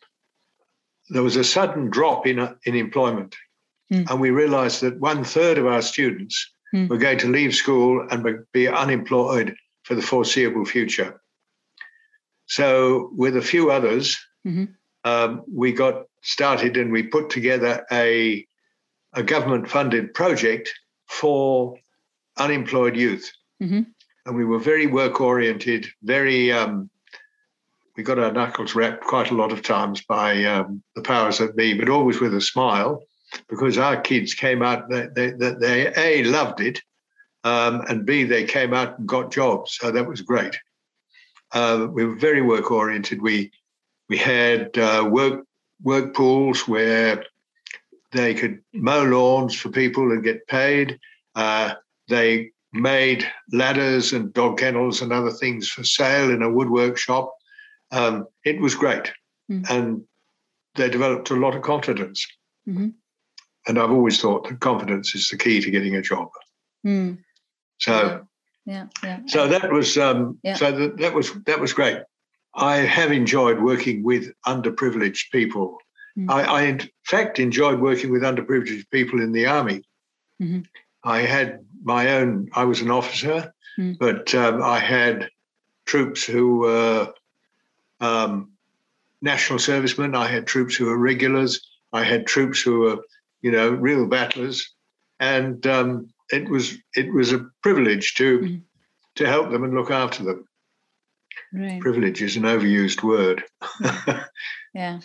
there 1.10 1.24
was 1.24 1.36
a 1.36 1.44
sudden 1.44 1.90
drop 1.90 2.28
in 2.28 2.38
in 2.66 2.76
employment, 2.76 3.36
mm. 3.92 4.10
and 4.10 4.22
we 4.22 4.30
realised 4.30 4.82
that 4.82 5.00
one 5.00 5.24
third 5.24 5.58
of 5.58 5.66
our 5.66 5.82
students 5.82 6.36
mm. 6.74 6.88
were 6.88 7.00
going 7.00 7.18
to 7.18 7.36
leave 7.38 7.54
school 7.54 8.08
and 8.10 8.46
be 8.54 8.68
unemployed 8.68 9.56
for 9.84 9.96
the 9.96 10.02
foreseeable 10.02 10.66
future. 10.66 11.20
So, 12.46 13.10
with 13.16 13.36
a 13.36 13.42
few 13.52 13.72
others, 13.72 14.18
mm-hmm. 14.48 14.66
um, 15.04 15.44
we 15.52 15.74
got 15.74 16.06
started 16.22 16.78
and 16.78 16.92
we 16.92 17.04
put 17.04 17.32
together 17.32 17.86
a 17.92 18.46
a 19.14 19.24
government 19.24 19.68
funded 19.68 20.14
project 20.14 20.72
for 21.08 21.80
unemployed 22.38 22.96
youth. 22.96 23.32
Mm-hmm 23.62 23.95
and 24.26 24.36
we 24.36 24.46
were 24.46 24.60
very 24.60 24.88
work 24.88 25.22
oriented, 25.22 25.88
very. 26.04 26.52
Um, 26.52 26.90
we 27.96 28.04
got 28.04 28.20
our 28.20 28.32
knuckles 28.32 28.76
rapped 28.76 29.06
quite 29.06 29.32
a 29.32 29.36
lot 29.36 29.54
of 29.54 29.62
times 29.62 30.02
by 30.02 30.44
um, 30.44 30.84
the 30.96 31.02
powers 31.02 31.38
that 31.38 31.56
be, 31.56 31.74
but 31.74 31.88
always 31.88 32.20
with 32.20 32.34
a 32.34 32.42
smile, 32.42 33.04
because 33.48 33.78
our 33.78 34.02
kids 34.02 34.34
came 34.34 34.62
out. 34.62 34.90
They 34.90 35.08
they, 35.16 35.32
they 35.32 35.94
a 35.96 36.24
loved 36.24 36.60
it, 36.60 36.82
um, 37.44 37.82
and 37.88 38.06
b 38.06 38.24
they 38.24 38.44
came 38.44 38.74
out 38.74 39.00
and 39.00 39.08
got 39.08 39.32
jobs, 39.32 39.78
so 39.80 39.92
that 39.92 40.08
was 40.08 40.22
great. 40.22 40.58
Uh, 41.52 41.88
we 41.90 42.06
were 42.06 42.16
very 42.16 42.42
work 42.42 42.72
oriented. 42.72 43.22
We 43.22 43.52
we 44.10 44.18
had 44.18 44.78
uh, 44.78 45.08
work 45.10 45.46
work 45.84 46.14
pools 46.14 46.68
where 46.68 47.24
they 48.12 48.34
could 48.34 48.62
mow 48.74 49.04
lawns 49.04 49.56
for 49.56 49.70
people 49.70 50.12
and 50.12 50.24
get 50.24 50.48
paid. 50.48 51.00
Uh, 51.36 51.76
they 52.08 52.52
made 52.76 53.26
ladders 53.52 54.14
and 54.14 54.34
dog 54.34 54.58
kennels 54.58 55.02
and 55.02 55.12
other 55.12 55.32
things 55.32 55.68
for 55.70 55.84
sale 55.84 56.30
in 56.32 56.42
a 56.42 56.50
woodwork 56.50 56.98
shop. 56.98 57.34
Um, 57.92 58.28
it 58.44 58.60
was 58.60 58.76
great. 58.76 59.12
Mm. 59.52 59.70
And 59.70 60.02
they 60.76 60.90
developed 60.90 61.30
a 61.30 61.36
lot 61.36 61.56
of 61.56 61.62
confidence. 61.62 62.26
Mm-hmm. 62.68 62.90
And 63.68 63.80
I've 63.80 63.92
always 63.92 64.22
thought 64.22 64.48
that 64.48 64.60
confidence 64.60 65.16
is 65.16 65.30
the 65.30 65.38
key 65.38 65.62
to 65.62 65.72
getting 65.72 65.96
a 65.96 66.02
job. 66.02 66.30
Mm. 66.86 67.20
So, 67.80 68.26
yeah, 68.66 68.88
yeah. 69.04 69.20
So 69.28 69.48
that 69.48 69.72
was 69.72 69.98
um, 69.98 70.40
yeah. 70.44 70.56
so 70.56 70.72
that, 70.72 70.98
that 70.98 71.14
was 71.14 71.34
that 71.46 71.60
was 71.60 71.74
great. 71.74 72.00
I 72.56 72.78
have 72.78 73.12
enjoyed 73.12 73.60
working 73.60 74.04
with 74.04 74.32
underprivileged 74.48 75.32
people. 75.32 75.78
Mm. 76.18 76.32
I, 76.32 76.44
I, 76.44 76.62
in 76.64 76.82
fact, 77.06 77.40
enjoyed 77.40 77.80
working 77.80 78.12
with 78.12 78.22
underprivileged 78.22 78.90
people 78.92 79.22
in 79.22 79.32
the 79.32 79.46
army. 79.46 79.84
Mm-hmm. 80.42 80.62
I 81.06 81.22
had 81.22 81.60
my 81.84 82.14
own. 82.16 82.50
I 82.54 82.64
was 82.66 82.82
an 82.82 82.90
officer, 82.90 83.54
mm. 83.78 83.98
but 84.00 84.34
um, 84.34 84.62
I 84.62 84.80
had 84.80 85.30
troops 85.86 86.24
who 86.24 86.60
were 86.60 87.14
um, 88.02 88.52
national 89.22 89.60
servicemen. 89.60 90.16
I 90.16 90.28
had 90.28 90.48
troops 90.48 90.76
who 90.76 90.86
were 90.86 90.98
regulars. 90.98 91.62
I 91.94 92.04
had 92.04 92.26
troops 92.26 92.60
who 92.60 92.80
were, 92.80 92.98
you 93.42 93.52
know, 93.52 93.70
real 93.70 94.08
battlers, 94.08 94.74
and 95.20 95.66
um, 95.68 96.10
it 96.32 96.50
was 96.50 96.76
it 96.96 97.14
was 97.14 97.32
a 97.32 97.46
privilege 97.62 98.16
to 98.16 98.40
mm. 98.40 98.62
to 99.16 99.28
help 99.28 99.52
them 99.52 99.64
and 99.64 99.76
look 99.76 99.92
after 99.92 100.24
them. 100.24 100.48
Right. 101.54 101.80
Privilege 101.80 102.22
is 102.24 102.36
an 102.36 102.44
overused 102.44 103.04
word. 103.04 103.44
yeah, 104.74 105.00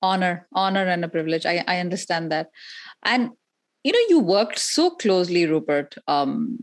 honor, 0.00 0.48
honor, 0.54 0.86
and 0.86 1.04
a 1.04 1.08
privilege. 1.08 1.44
I 1.44 1.62
I 1.68 1.78
understand 1.78 2.32
that, 2.32 2.50
and 3.04 3.32
you 3.84 3.92
know, 3.92 3.98
you 4.08 4.20
worked 4.20 4.58
so 4.58 4.90
closely, 4.90 5.46
Rupert. 5.46 5.96
Um, 6.06 6.58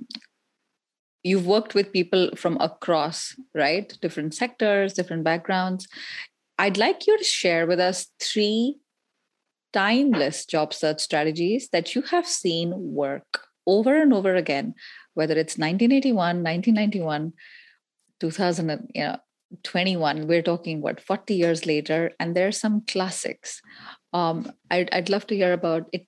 you've 1.23 1.45
worked 1.45 1.75
with 1.75 1.91
people 1.91 2.29
from 2.35 2.57
across 2.61 3.35
right 3.53 3.97
different 4.01 4.33
sectors 4.33 4.93
different 4.93 5.21
backgrounds 5.21 5.85
I'd 6.59 6.77
like 6.77 7.07
you 7.07 7.17
to 7.17 7.23
share 7.23 7.65
with 7.65 7.79
us 7.79 8.11
three 8.19 8.75
timeless 9.71 10.45
job 10.45 10.73
search 10.73 10.99
strategies 10.99 11.69
that 11.71 11.95
you 11.95 12.01
have 12.01 12.27
seen 12.27 12.73
work 12.75 13.47
over 13.65 14.01
and 14.01 14.13
over 14.13 14.35
again, 14.35 14.75
whether 15.13 15.35
it's 15.35 15.57
1981, 15.57 16.43
1991, 16.43 17.31
2021. 18.19 20.27
We're 20.27 20.41
talking 20.41 20.81
what 20.81 20.99
40 20.99 21.33
years 21.33 21.65
later, 21.65 22.11
and 22.19 22.35
there 22.35 22.49
are 22.49 22.51
some 22.51 22.81
classics. 22.87 23.61
Um, 24.11 24.51
I'd 24.69 24.89
I'd 24.91 25.09
love 25.09 25.27
to 25.27 25.37
hear 25.37 25.53
about 25.53 25.87
it. 25.93 26.07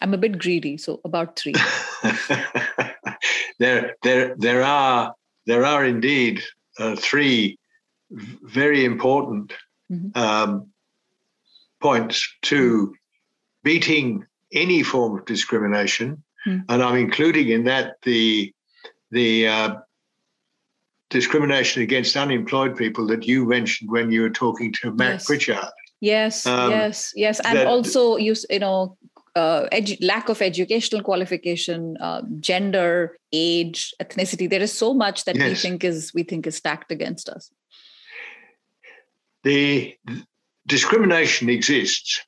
I'm 0.00 0.14
a 0.14 0.18
bit 0.18 0.38
greedy, 0.38 0.76
so 0.78 1.00
about 1.04 1.36
three. 1.36 1.54
there, 3.58 3.96
there, 4.02 4.34
there 4.36 4.62
are 4.62 5.14
there 5.46 5.64
are 5.64 5.84
indeed 5.84 6.42
uh, 6.78 6.96
three 6.96 7.58
very 8.10 8.84
important 8.84 9.52
mm-hmm. 9.90 10.18
um, 10.18 10.68
points 11.80 12.28
to 12.42 12.94
beating 13.62 14.26
any 14.52 14.82
form 14.82 15.18
of 15.18 15.24
discrimination, 15.26 16.22
mm-hmm. 16.46 16.60
and 16.68 16.82
I'm 16.82 16.96
including 16.96 17.48
in 17.50 17.64
that 17.64 17.96
the 18.02 18.52
the 19.10 19.48
uh, 19.48 19.74
discrimination 21.08 21.82
against 21.82 22.16
unemployed 22.16 22.76
people 22.76 23.06
that 23.08 23.26
you 23.26 23.44
mentioned 23.44 23.90
when 23.90 24.10
you 24.10 24.22
were 24.22 24.30
talking 24.30 24.72
to 24.80 24.92
Matt 24.92 25.12
yes. 25.12 25.26
Pritchard. 25.26 25.72
Yes, 26.00 26.46
um, 26.46 26.70
yes, 26.70 27.12
yes, 27.14 27.40
and 27.40 27.68
also 27.68 28.16
you 28.16 28.34
you 28.48 28.58
know 28.58 28.96
uh, 29.36 29.66
edu- 29.72 29.98
lack 30.00 30.28
of 30.28 30.42
educational 30.42 31.02
qualification, 31.02 31.96
uh, 31.98 32.22
gender, 32.40 33.18
age, 33.32 33.94
ethnicity. 34.00 34.48
There 34.48 34.62
is 34.62 34.72
so 34.72 34.92
much 34.94 35.24
that 35.24 35.36
yes. 35.36 35.48
we 35.48 35.54
think 35.54 35.84
is 35.84 36.12
we 36.14 36.22
think 36.22 36.46
is 36.46 36.56
stacked 36.56 36.90
against 36.92 37.28
us 37.28 37.50
the 39.42 39.96
discrimination 40.66 41.48
exists 41.48 42.20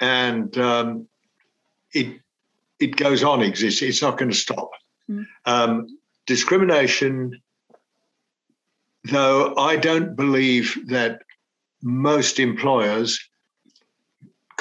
and 0.00 0.56
um, 0.58 1.06
it 1.92 2.20
it 2.80 2.96
goes 2.96 3.22
on 3.22 3.42
exists. 3.42 3.80
It's 3.80 4.02
not 4.02 4.18
going 4.18 4.30
to 4.30 4.36
stop. 4.36 4.70
Mm. 5.08 5.26
Um, 5.44 5.86
discrimination, 6.26 7.40
though, 9.04 9.54
I 9.56 9.76
don't 9.76 10.16
believe 10.16 10.76
that 10.88 11.22
most 11.80 12.40
employers 12.40 13.20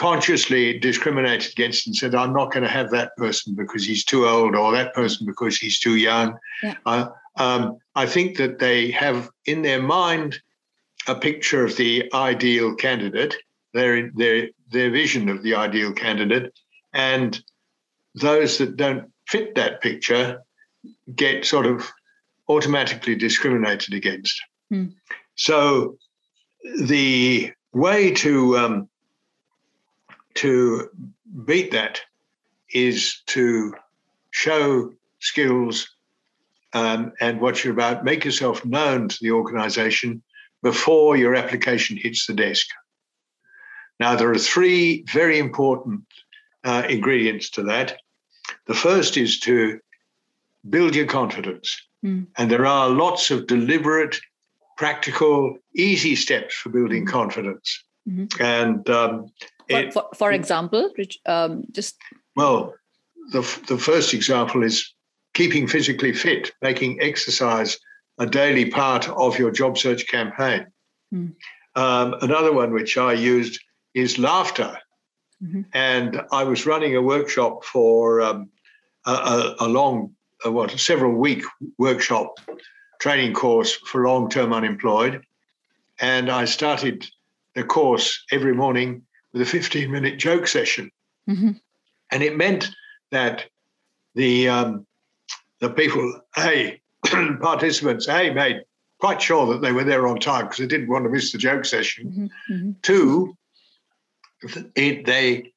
consciously 0.02 0.80
discriminated 0.80 1.52
against 1.52 1.86
and 1.86 1.96
said, 1.96 2.16
"I'm 2.16 2.34
not 2.34 2.52
going 2.52 2.64
to 2.64 2.70
have 2.70 2.90
that 2.90 3.16
person 3.18 3.54
because 3.54 3.86
he's 3.86 4.04
too 4.04 4.28
old, 4.28 4.56
or 4.56 4.72
that 4.72 4.96
person 4.96 5.28
because 5.28 5.58
he's 5.58 5.80
too 5.80 5.96
young." 5.96 6.38
Yeah. 6.64 6.76
Uh, 6.88 7.06
um, 7.38 7.78
I 7.96 8.08
think 8.08 8.38
that 8.38 8.58
they 8.58 8.90
have 8.92 9.30
in 9.46 9.62
their 9.62 9.82
mind 9.82 10.42
a 11.08 11.16
picture 11.16 11.64
of 11.64 11.78
the 11.78 12.12
ideal 12.14 12.76
candidate, 12.76 13.36
their, 13.74 14.12
their, 14.16 14.50
their 14.72 14.90
vision 14.90 15.30
of 15.30 15.44
the 15.44 15.56
ideal 15.56 15.94
candidate, 15.94 16.52
and 16.94 17.40
those 18.16 18.58
that 18.58 18.76
don't 18.76 19.12
fit 19.28 19.56
that 19.56 19.82
picture 19.82 20.42
get 21.16 21.46
sort 21.46 21.68
of 21.68 21.90
automatically 22.50 23.16
discriminated 23.16 23.94
against. 23.94 24.42
Mm. 24.74 24.94
So 25.36 25.98
the 26.82 27.54
way 27.72 28.12
to 28.26 28.58
um, 28.58 28.90
to 30.36 30.90
beat 31.46 31.72
that 31.72 32.02
is 32.74 33.22
to 33.28 33.74
show 34.32 34.94
skills 35.20 35.96
um, 36.74 37.12
and 37.20 37.42
what 37.42 37.64
you're 37.64 37.74
about, 37.74 38.04
make 38.04 38.24
yourself 38.24 38.66
known 38.66 39.10
to 39.10 39.18
the 39.22 39.32
organization 39.32 40.22
before 40.64 41.18
your 41.18 41.36
application 41.36 41.98
hits 41.98 42.26
the 42.26 42.34
desk. 42.34 42.68
Now, 44.00 44.16
there 44.16 44.32
are 44.32 44.38
three 44.38 45.04
very 45.12 45.38
important 45.38 46.02
uh, 46.64 46.84
ingredients 46.90 47.50
to 47.52 47.64
that. 47.64 47.98
The 48.68 48.74
first 48.74 49.18
is 49.18 49.40
to 49.42 49.80
build 50.70 50.96
your 50.96 51.08
confidence. 51.08 51.80
Mm. 52.04 52.28
And 52.38 52.50
there 52.50 52.66
are 52.66 52.90
lots 52.90 53.32
of 53.32 53.48
deliberate, 53.48 54.20
practical, 54.78 55.58
easy 55.76 56.16
steps 56.16 56.56
for 56.56 56.70
building 56.70 57.06
mm. 57.06 57.10
confidence. 57.10 57.84
Mm-hmm. 58.10 58.44
And 58.44 58.90
um, 58.90 59.32
it, 59.80 59.94
for, 59.94 60.10
for, 60.16 60.32
example, 60.32 60.92
um, 61.26 61.64
just 61.72 61.98
well, 62.36 62.74
the 63.32 63.42
the 63.68 63.78
first 63.78 64.14
example 64.14 64.64
is 64.64 64.94
keeping 65.34 65.68
physically 65.68 66.14
fit, 66.14 66.52
making 66.62 67.02
exercise 67.02 67.78
a 68.20 68.26
daily 68.26 68.70
part 68.70 69.10
of 69.10 69.40
your 69.40 69.52
job 69.52 69.78
search 69.78 70.08
campaign. 70.08 70.68
Mm. 71.14 71.34
Um, 71.76 72.16
another 72.22 72.54
one 72.54 72.74
which 72.74 72.98
I 72.98 73.14
used 73.14 73.60
is 73.94 74.18
laughter. 74.18 74.78
Mm-hmm. 75.44 75.62
And 75.74 76.22
I 76.32 76.44
was 76.44 76.66
running 76.66 76.96
a 76.96 77.02
workshop 77.02 77.64
for 77.64 78.22
um, 78.22 78.50
a, 79.06 79.12
a, 79.12 79.56
a, 79.62 79.68
long, 79.68 80.12
a, 80.46 80.52
what, 80.52 80.72
several 80.72 81.14
week 81.14 81.44
workshop 81.78 82.40
training 83.00 83.34
course 83.34 83.74
for 83.74 84.06
long 84.06 84.30
term 84.30 84.54
unemployed. 84.54 85.24
And 86.00 86.30
I 86.30 86.46
started 86.46 87.08
the 87.56 87.64
course 87.64 88.24
every 88.32 88.54
morning 88.54 89.04
with 89.34 89.42
a 89.42 89.46
15 89.46 89.92
minute 89.92 90.20
joke 90.20 90.48
session. 90.48 90.92
Mm-hmm. 91.30 91.52
And 92.12 92.24
it 92.24 92.36
meant 92.36 92.70
that 93.12 93.46
the 94.16 94.50
um, 94.50 94.86
the 95.60 95.70
people, 95.70 96.22
hey, 96.36 96.82
participants, 97.42 98.10
A, 98.10 98.32
made 98.34 98.64
quite 99.00 99.22
sure 99.22 99.52
that 99.52 99.62
they 99.62 99.72
were 99.72 99.84
there 99.84 100.08
on 100.08 100.20
time 100.20 100.46
because 100.46 100.60
they 100.60 100.68
didn't 100.68 100.90
want 100.90 101.06
to 101.06 101.10
miss 101.10 101.32
the 101.32 101.38
joke 101.38 101.66
session. 101.66 102.08
Mm-hmm, 102.08 102.54
mm-hmm. 102.54 102.72
Two, 102.82 103.36
it, 104.76 105.06
they 105.06 105.52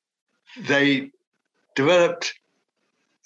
they 0.68 1.10
developed 1.74 2.34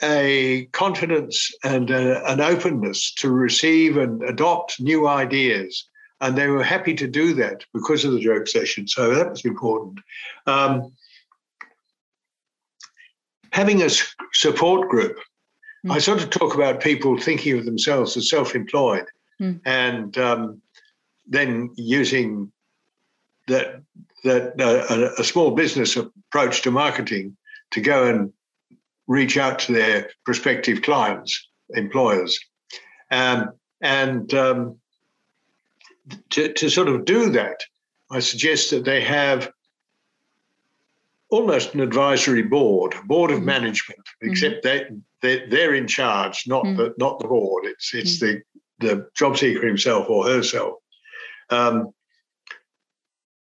a 0.03 0.67
confidence 0.73 1.53
and 1.65 1.91
a, 1.91 2.25
an 2.31 2.41
openness 2.41 3.13
to 3.15 3.31
receive 3.31 3.97
and 3.97 4.23
adopt 4.23 4.81
new 4.81 5.09
ideas. 5.09 5.89
And 6.21 6.37
they 6.37 6.49
were 6.49 6.65
happy 6.65 6.95
to 6.95 7.07
do 7.07 7.35
that 7.35 7.65
because 7.73 8.05
of 8.05 8.13
the 8.13 8.21
joke 8.21 8.49
session. 8.49 8.89
So 8.89 9.15
that 9.15 9.31
was 9.31 9.45
important. 9.45 10.01
Um, 10.47 10.93
having 13.53 13.83
a 13.83 13.91
support 14.33 14.89
group 14.89 15.19
Mm. 15.87 15.93
I 15.93 15.99
sort 15.99 16.23
of 16.23 16.31
talk 16.31 16.55
about 16.55 16.81
people 16.81 17.19
thinking 17.19 17.59
of 17.59 17.65
themselves 17.65 18.17
as 18.17 18.29
self 18.29 18.55
employed 18.55 19.07
mm. 19.41 19.61
and 19.65 20.17
um, 20.19 20.63
then 21.27 21.71
using 21.77 22.51
that, 23.47 23.83
that 24.25 24.61
uh, 24.61 24.95
a, 24.95 25.21
a 25.21 25.25
small 25.25 25.53
business 25.53 25.97
approach 25.97 26.63
to 26.63 26.71
marketing 26.71 27.37
to 27.71 27.81
go 27.81 28.07
and 28.07 28.33
reach 29.07 29.39
out 29.39 29.59
to 29.61 29.73
their 29.73 30.11
prospective 30.25 30.83
clients, 30.83 31.49
employers. 31.71 32.39
Um, 33.11 33.53
and 33.81 34.35
um, 34.35 34.79
to, 36.31 36.53
to 36.53 36.69
sort 36.69 36.89
of 36.89 37.05
do 37.05 37.31
that, 37.31 37.61
I 38.11 38.21
suggest 38.21 38.71
that 38.71 38.85
they 38.85 39.03
have 39.03 39.51
almost 41.31 41.75
an 41.75 41.81
advisory 41.81 42.43
board, 42.43 42.95
a 42.95 43.07
board 43.07 43.31
of 43.31 43.39
mm-hmm. 43.39 43.47
management, 43.47 44.01
except 44.23 44.65
mm-hmm. 44.65 44.99
they, 45.21 45.47
they 45.47 45.65
are 45.65 45.75
in 45.75 45.87
charge, 45.87 46.45
not 46.47 46.65
mm-hmm. 46.65 46.77
the 46.77 46.95
not 46.99 47.19
the 47.19 47.29
board. 47.29 47.65
It's 47.67 47.95
it's 47.95 48.17
mm. 48.17 48.21
the 48.21 48.43
the 48.87 49.09
job 49.15 49.37
seeker 49.37 49.67
himself 49.67 50.09
or 50.09 50.27
herself. 50.27 50.75
Um, 51.51 51.93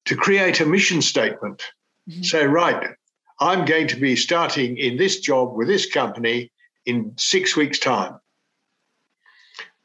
to 0.06 0.16
create 0.16 0.60
a 0.60 0.66
mission 0.66 1.02
statement, 1.02 1.64
mm-hmm. 2.10 2.24
say 2.24 2.46
right, 2.46 2.92
I'm 3.40 3.66
going 3.66 3.88
to 3.88 4.00
be 4.00 4.16
starting 4.16 4.78
in 4.78 4.98
this 4.98 5.20
job 5.20 5.56
with 5.56 5.68
this 5.68 5.92
company 5.92 6.52
in 6.86 7.14
six 7.18 7.56
weeks' 7.56 7.80
time. 7.80 8.20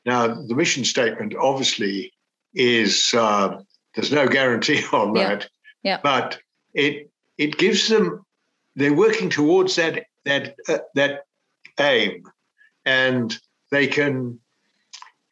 Now, 0.04 0.26
the 0.26 0.54
mission 0.54 0.84
statement 0.84 1.34
obviously 1.36 2.12
is 2.54 3.12
uh, 3.14 3.60
there's 3.94 4.12
no 4.12 4.26
guarantee 4.26 4.82
on 4.92 5.14
yeah. 5.14 5.28
that, 5.28 5.48
yeah. 5.82 6.00
but 6.02 6.38
it 6.74 7.10
it 7.36 7.58
gives 7.58 7.88
them 7.88 8.24
they're 8.76 8.94
working 8.94 9.30
towards 9.30 9.76
that 9.76 10.06
that 10.24 10.56
uh, 10.68 10.78
that 10.94 11.24
aim, 11.80 12.22
and 12.84 13.38
they 13.70 13.86
can 13.86 14.38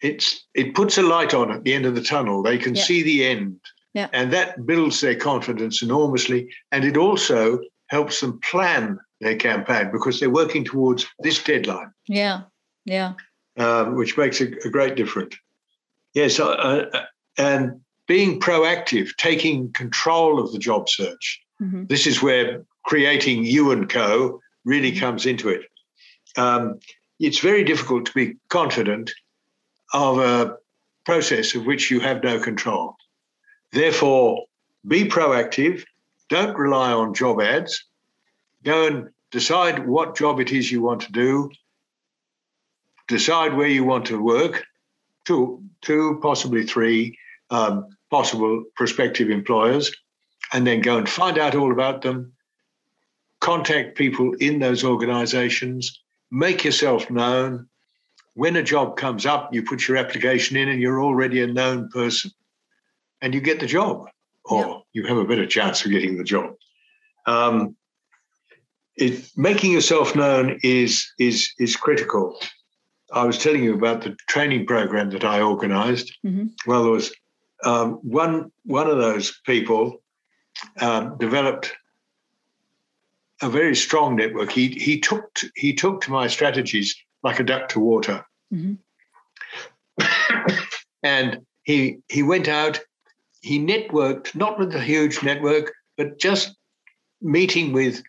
it's 0.02 0.46
it 0.54 0.75
puts 0.75 0.99
a 0.99 1.02
light 1.02 1.35
on 1.35 1.50
at 1.50 1.64
the 1.64 1.75
end 1.75 1.87
of 1.87 1.94
the 1.94 2.02
tunnel. 2.02 2.42
They 2.42 2.58
can 2.58 2.75
yeah. 2.75 2.82
see 2.82 3.02
the 3.02 3.25
end, 3.26 3.61
yeah. 3.94 4.08
and 4.12 4.32
that 4.32 4.66
builds 4.66 5.00
their 5.00 5.16
confidence 5.16 5.82
enormously, 5.82 6.49
and 6.73 6.85
it 6.85 6.96
also 6.96 7.61
helps 7.88 8.20
them 8.20 8.40
plan 8.40 8.99
their 9.20 9.37
campaign 9.37 9.90
because 9.92 10.20
they're 10.20 10.30
working 10.30 10.64
towards 10.64 11.06
this 11.20 11.42
deadline. 11.42 11.92
Yeah, 12.08 12.42
yeah. 12.85 13.14
Um, 13.56 13.96
which 13.96 14.18
makes 14.18 14.40
a, 14.40 14.49
a, 14.66 14.70
great 14.70 14.96
difference. 14.96 15.35
Yes, 16.16 16.40
uh, 16.40 16.49
uh, 16.49 17.04
and 17.37 17.78
being 18.08 18.40
proactive, 18.40 19.14
taking 19.18 19.70
control 19.73 20.40
of 20.40 20.50
the 20.50 20.58
job 20.58 20.88
search. 20.88 21.42
Mm-hmm. 21.61 21.85
This 21.88 22.06
is 22.06 22.23
where 22.23 22.64
creating 22.85 23.44
you 23.44 23.70
and 23.70 23.87
co 23.87 24.40
really 24.64 24.92
mm-hmm. 24.92 25.00
comes 25.00 25.26
into 25.26 25.50
it. 25.50 25.66
Um, 26.38 26.80
it's 27.20 27.40
very 27.40 27.64
difficult 27.64 28.06
to 28.06 28.14
be 28.14 28.37
confident 28.49 29.12
of 29.92 30.18
a 30.18 30.56
process 31.04 31.54
of 31.54 31.66
which 31.66 31.90
you 31.90 32.00
have 32.00 32.25
no 32.25 32.40
control. 32.40 32.96
Therefore, 33.73 34.46
be 34.88 35.04
proactive. 35.04 35.85
Don't 36.30 36.56
rely 36.56 36.92
on 36.92 37.12
job 37.12 37.42
ads. 37.42 37.85
Go 38.64 38.87
and 38.87 39.08
decide 39.32 39.87
what 39.87 40.16
job 40.16 40.40
it 40.40 40.50
is 40.50 40.73
you 40.73 40.80
want 40.80 41.02
to 41.02 41.12
do. 41.12 41.50
Decide 43.06 43.52
where 43.52 43.68
you 43.68 43.85
want 43.85 44.06
to 44.06 44.23
work. 44.23 44.64
Two, 45.26 45.62
two, 45.83 46.18
possibly 46.23 46.64
three 46.64 47.18
um, 47.50 47.87
possible 48.11 48.64
prospective 48.76 49.30
employers, 49.30 49.90
and 50.52 50.66
then 50.66 50.80
go 50.80 50.99
and 50.99 51.09
find 51.09 51.38
out 51.38 51.54
all 51.54 51.73
about 51.73 52.02
them. 52.02 52.33
Contact 53.40 53.97
people 53.97 54.33
in 54.35 54.59
those 54.59 54.85
organizations. 54.85 56.00
Make 56.30 56.64
yourself 56.64 57.11
known. 57.11 57.68
When 58.35 58.56
a 58.56 58.62
job 58.62 58.97
comes 58.97 59.26
up, 59.26 59.52
you 59.52 59.62
put 59.62 59.88
your 59.88 59.97
application 59.97 60.56
in, 60.56 60.68
and 60.68 60.80
you're 60.80 61.02
already 61.02 61.42
a 61.42 61.47
known 61.47 61.88
person, 61.88 62.30
and 63.21 63.35
you 63.35 63.40
get 63.40 63.61
the 63.61 63.66
job, 63.66 64.09
or 64.45 64.66
yeah. 64.66 64.78
you 64.92 65.06
have 65.06 65.18
a 65.18 65.25
better 65.25 65.47
chance 65.47 65.85
of 65.85 65.90
getting 65.90 66.16
the 66.16 66.25
job. 66.25 66.54
Um, 67.26 67.76
it, 68.97 69.30
making 69.37 69.73
yourself 69.73 70.14
known 70.14 70.59
is 70.62 71.06
is 71.18 71.52
is 71.59 71.76
critical. 71.76 72.38
I 73.16 73.25
was 73.25 73.38
telling 73.38 73.64
you 73.64 73.73
about 73.75 74.02
the 74.02 74.14
training 74.28 74.66
program 74.66 75.08
that 75.11 75.25
I 75.25 75.40
organized. 75.40 76.14
Mm-hmm. 76.25 76.49
Well, 76.66 76.82
there 76.82 76.92
was 76.92 77.14
um, 77.64 77.92
one 78.02 78.52
one 78.64 78.90
of 78.90 78.99
those 78.99 79.40
people 79.46 80.02
um, 80.80 81.16
developed 81.18 81.75
a 83.40 83.49
very 83.49 83.75
strong 83.75 84.16
network. 84.16 84.52
He 84.52 84.68
he 84.68 85.00
took 85.00 85.32
to, 85.35 85.50
he 85.54 85.73
took 85.73 86.02
to 86.02 86.11
my 86.11 86.26
strategies 86.26 86.95
like 87.23 87.41
a 87.41 87.45
duck 87.45 87.71
to 87.71 87.80
water, 87.80 88.23
mm-hmm. 88.52 88.75
and 91.02 91.41
he 91.62 91.99
he 92.08 92.23
went 92.23 92.49
out. 92.49 92.80
He 93.41 93.58
networked 93.58 94.34
not 94.34 94.58
with 94.58 94.75
a 94.75 94.80
huge 94.82 95.23
network, 95.23 95.73
but 95.97 96.19
just 96.19 96.54
meeting 97.23 97.73
with 97.73 98.02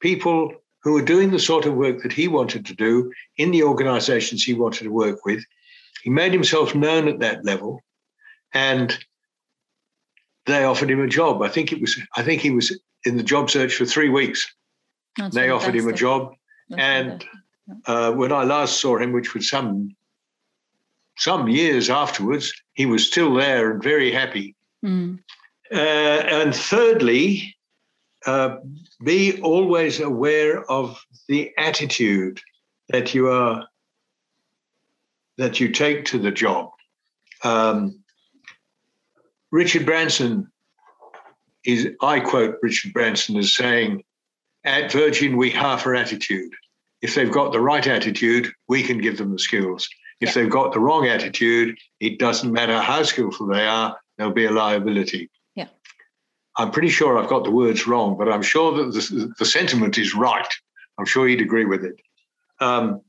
people 0.00 0.52
who 0.82 0.92
were 0.92 1.02
doing 1.02 1.30
the 1.30 1.38
sort 1.38 1.66
of 1.66 1.74
work 1.74 2.02
that 2.02 2.12
he 2.12 2.28
wanted 2.28 2.66
to 2.66 2.74
do 2.74 3.12
in 3.36 3.50
the 3.50 3.62
organizations 3.62 4.42
he 4.42 4.54
wanted 4.54 4.84
to 4.84 4.90
work 4.90 5.24
with. 5.24 5.44
He 6.02 6.10
made 6.10 6.32
himself 6.32 6.74
known 6.74 7.08
at 7.08 7.20
that 7.20 7.44
level 7.44 7.82
and 8.52 8.96
they 10.46 10.64
offered 10.64 10.90
him 10.90 11.00
a 11.00 11.06
job. 11.06 11.42
I 11.42 11.48
think 11.48 11.72
it 11.72 11.80
was 11.80 12.00
I 12.16 12.22
think 12.22 12.42
he 12.42 12.50
was 12.50 12.76
in 13.04 13.16
the 13.16 13.22
job 13.22 13.50
search 13.50 13.74
for 13.74 13.84
three 13.84 14.08
weeks. 14.08 14.52
That's 15.16 15.34
they 15.34 15.42
fantastic. 15.42 15.68
offered 15.68 15.78
him 15.78 15.88
a 15.88 15.92
job. 15.92 16.34
That's 16.68 16.82
and 16.82 17.24
uh, 17.86 18.12
when 18.12 18.32
I 18.32 18.44
last 18.44 18.80
saw 18.80 18.98
him, 18.98 19.12
which 19.12 19.34
was 19.34 19.48
some 19.48 19.94
some 21.18 21.48
years 21.48 21.90
afterwards, 21.90 22.52
he 22.72 22.86
was 22.86 23.06
still 23.06 23.34
there 23.34 23.70
and 23.70 23.82
very 23.82 24.10
happy. 24.10 24.56
Mm. 24.84 25.20
Uh, 25.70 25.76
and 25.76 26.54
thirdly, 26.54 27.54
uh, 28.26 28.56
be 29.02 29.40
always 29.40 30.00
aware 30.00 30.70
of 30.70 31.04
the 31.28 31.52
attitude 31.58 32.40
that 32.88 33.14
you 33.14 33.28
are 33.28 33.66
that 35.38 35.60
you 35.60 35.70
take 35.70 36.04
to 36.04 36.18
the 36.18 36.30
job. 36.30 36.70
Um, 37.42 37.98
Richard 39.50 39.86
Branson 39.86 40.50
is 41.64 41.88
I 42.00 42.20
quote 42.20 42.58
Richard 42.62 42.92
Branson 42.92 43.36
as 43.36 43.54
saying, 43.54 44.04
"At 44.64 44.92
Virgin, 44.92 45.36
we 45.36 45.50
half 45.50 45.86
our 45.86 45.94
attitude. 45.94 46.52
If 47.00 47.14
they've 47.14 47.30
got 47.30 47.52
the 47.52 47.60
right 47.60 47.86
attitude, 47.86 48.52
we 48.68 48.82
can 48.82 48.98
give 48.98 49.18
them 49.18 49.32
the 49.32 49.38
skills. 49.38 49.88
If 50.20 50.28
yeah. 50.28 50.34
they've 50.34 50.50
got 50.50 50.72
the 50.72 50.80
wrong 50.80 51.08
attitude, 51.08 51.76
it 51.98 52.18
doesn't 52.18 52.52
matter 52.52 52.80
how 52.80 53.02
skillful 53.02 53.46
they 53.46 53.66
are; 53.66 53.98
they'll 54.16 54.30
be 54.30 54.46
a 54.46 54.52
liability." 54.52 55.30
I'm 56.56 56.70
pretty 56.70 56.90
sure 56.90 57.18
I've 57.18 57.28
got 57.28 57.44
the 57.44 57.50
words 57.50 57.86
wrong, 57.86 58.16
but 58.16 58.30
I'm 58.30 58.42
sure 58.42 58.76
that 58.76 58.92
the, 58.92 59.32
the 59.38 59.44
sentiment 59.44 59.98
is 59.98 60.14
right. 60.14 60.48
I'm 60.98 61.06
sure 61.06 61.26
he'd 61.26 61.40
agree 61.40 61.64
with 61.64 61.84
it. 61.84 62.00
Um, 62.60 63.00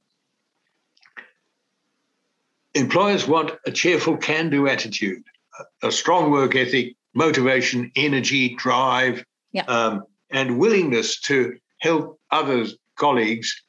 employers 2.73 3.27
want 3.27 3.51
a 3.65 3.71
cheerful 3.71 4.17
can 4.17 4.49
do 4.49 4.67
attitude, 4.67 5.23
a, 5.59 5.87
a, 5.87 5.91
strong 5.91 6.31
work 6.31 6.55
ethic, 6.55 6.95
motivation, 7.13 7.91
energy, 7.95 8.55
drive, 8.55 9.23
yeah. 9.51 9.63
um, 9.63 10.03
and 10.31 10.57
willingness 10.57 11.19
to 11.21 11.57
help 11.79 12.19
other 12.31 12.65
colleagues 12.95 13.61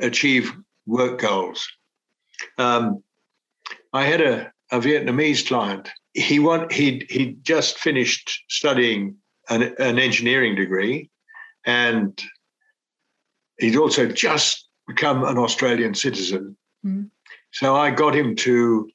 achieve 0.00 0.52
work 0.86 1.20
goals. 1.20 1.66
Um, 2.58 3.02
I 3.92 4.04
had 4.04 4.20
a, 4.20 4.52
a 4.70 4.78
Vietnamese 4.78 5.46
client 5.46 5.90
he 6.14 6.38
want 6.38 6.72
he 6.72 7.06
he 7.08 7.36
just 7.42 7.78
finished 7.78 8.44
studying 8.48 9.16
an, 9.48 9.74
an 9.78 9.98
engineering 9.98 10.54
degree, 10.54 11.10
and 11.64 12.22
he'd 13.58 13.76
also 13.76 14.06
just 14.06 14.68
become 14.86 15.24
an 15.24 15.38
Australian 15.38 15.94
citizen. 15.94 16.56
Mm. 16.84 17.10
So 17.52 17.76
I 17.76 17.90
got 17.90 18.14
him 18.14 18.36
to 18.36 18.90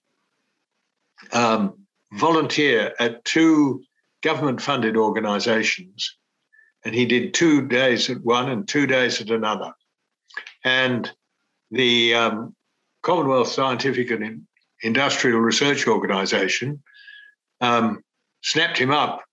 um, 1.32 1.74
volunteer 2.14 2.94
at 3.00 3.24
two 3.26 3.84
government-funded 4.22 4.98
organisations, 4.98 6.18
and 6.84 6.94
he 6.94 7.06
did 7.06 7.34
two 7.34 7.68
days 7.68 8.10
at 8.10 8.24
one 8.24 8.50
and 8.50 8.68
two 8.68 8.88
days 8.88 9.22
at 9.22 9.30
another. 9.30 9.74
And 10.64 11.12
the 11.72 12.14
um, 12.14 12.56
Commonwealth 13.04 13.50
Scientific 13.50 14.12
and 14.12 14.48
Industrial 14.84 15.40
Research 15.40 15.88
Organisation 15.88 16.82
um, 17.62 18.04
snapped 18.42 18.78
him 18.78 18.92
up. 18.92 19.24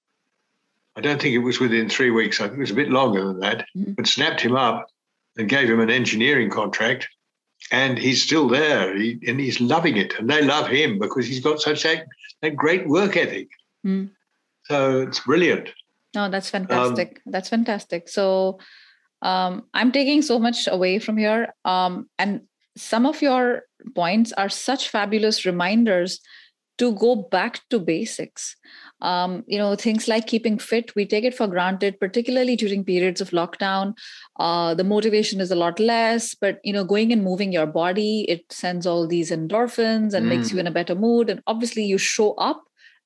I 0.96 1.00
don't 1.00 1.20
think 1.20 1.34
it 1.34 1.38
was 1.38 1.60
within 1.60 1.88
three 1.88 2.10
weeks. 2.10 2.40
I 2.40 2.44
think 2.44 2.58
it 2.58 2.60
was 2.60 2.70
a 2.70 2.74
bit 2.74 2.90
longer 2.90 3.24
than 3.24 3.40
that, 3.40 3.66
mm-hmm. 3.76 3.92
but 3.92 4.06
snapped 4.06 4.40
him 4.40 4.56
up 4.56 4.86
and 5.36 5.48
gave 5.48 5.68
him 5.68 5.80
an 5.80 5.90
engineering 5.90 6.50
contract. 6.50 7.08
And 7.72 7.98
he's 7.98 8.22
still 8.22 8.46
there 8.48 8.96
he, 8.96 9.18
and 9.26 9.40
he's 9.40 9.60
loving 9.60 9.96
it. 9.96 10.18
And 10.18 10.28
they 10.28 10.42
love 10.42 10.68
him 10.68 10.98
because 10.98 11.26
he's 11.26 11.40
got 11.40 11.60
such 11.60 11.84
a, 11.84 12.04
a 12.42 12.50
great 12.50 12.86
work 12.86 13.16
ethic. 13.16 13.48
Mm. 13.84 14.10
So 14.64 15.00
it's 15.00 15.20
brilliant. 15.20 15.70
No, 16.14 16.28
that's 16.28 16.50
fantastic. 16.50 17.22
Um, 17.26 17.32
that's 17.32 17.48
fantastic. 17.48 18.08
So 18.08 18.58
um, 19.22 19.64
I'm 19.74 19.92
taking 19.92 20.22
so 20.22 20.38
much 20.38 20.68
away 20.68 20.98
from 20.98 21.16
here. 21.16 21.54
Um, 21.64 22.08
and 22.18 22.42
some 22.76 23.06
of 23.06 23.22
your 23.22 23.62
points 23.94 24.32
are 24.32 24.48
such 24.48 24.90
fabulous 24.90 25.44
reminders 25.44 26.20
to 26.78 26.94
go 26.94 27.16
back 27.16 27.60
to 27.70 27.78
basics. 27.78 28.56
Um, 29.00 29.44
you 29.46 29.58
know, 29.58 29.76
things 29.76 30.08
like 30.08 30.26
keeping 30.26 30.58
fit, 30.58 30.94
we 30.94 31.06
take 31.06 31.24
it 31.24 31.34
for 31.34 31.46
granted, 31.46 32.00
particularly 32.00 32.56
during 32.56 32.84
periods 32.84 33.20
of 33.20 33.30
lockdown. 33.30 33.94
Uh, 34.38 34.74
the 34.74 34.84
motivation 34.84 35.40
is 35.40 35.50
a 35.50 35.56
lot 35.56 35.78
less, 35.78 36.34
but 36.34 36.58
you 36.64 36.72
know, 36.72 36.84
going 36.84 37.12
and 37.12 37.22
moving 37.22 37.52
your 37.52 37.66
body, 37.66 38.26
it 38.28 38.44
sends 38.50 38.86
all 38.86 39.06
these 39.06 39.30
endorphins 39.30 40.14
and 40.14 40.26
mm. 40.26 40.30
makes 40.30 40.50
you 40.50 40.58
in 40.58 40.66
a 40.66 40.72
better 40.72 40.94
mood. 40.94 41.30
And 41.30 41.42
obviously, 41.46 41.84
you 41.84 41.98
show 41.98 42.32
up 42.34 42.64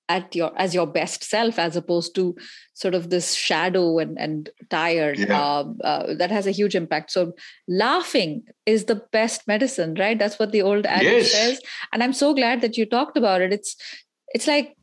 at 0.08 0.34
your 0.34 0.52
as 0.56 0.74
your 0.74 0.86
best 0.86 1.22
self 1.22 1.58
as 1.58 1.76
opposed 1.76 2.14
to 2.14 2.34
sort 2.74 2.94
of 2.94 3.10
this 3.10 3.34
shadow 3.34 3.98
and 3.98 4.18
and 4.18 4.50
tired 4.70 5.18
yeah. 5.18 5.40
uh, 5.40 5.64
uh, 5.84 6.14
that 6.14 6.30
has 6.30 6.46
a 6.46 6.50
huge 6.50 6.74
impact 6.74 7.10
so 7.10 7.32
laughing 7.68 8.42
is 8.64 8.86
the 8.86 9.02
best 9.12 9.46
medicine 9.46 9.94
right 9.94 10.18
that's 10.18 10.38
what 10.38 10.52
the 10.52 10.62
old 10.62 10.86
adage 10.86 11.24
yes. 11.24 11.32
says 11.32 11.60
and 11.92 12.02
i'm 12.02 12.12
so 12.12 12.32
glad 12.32 12.60
that 12.60 12.76
you 12.76 12.86
talked 12.86 13.16
about 13.16 13.40
it 13.40 13.52
it's 13.52 13.76
it's 14.28 14.46
like 14.46 14.77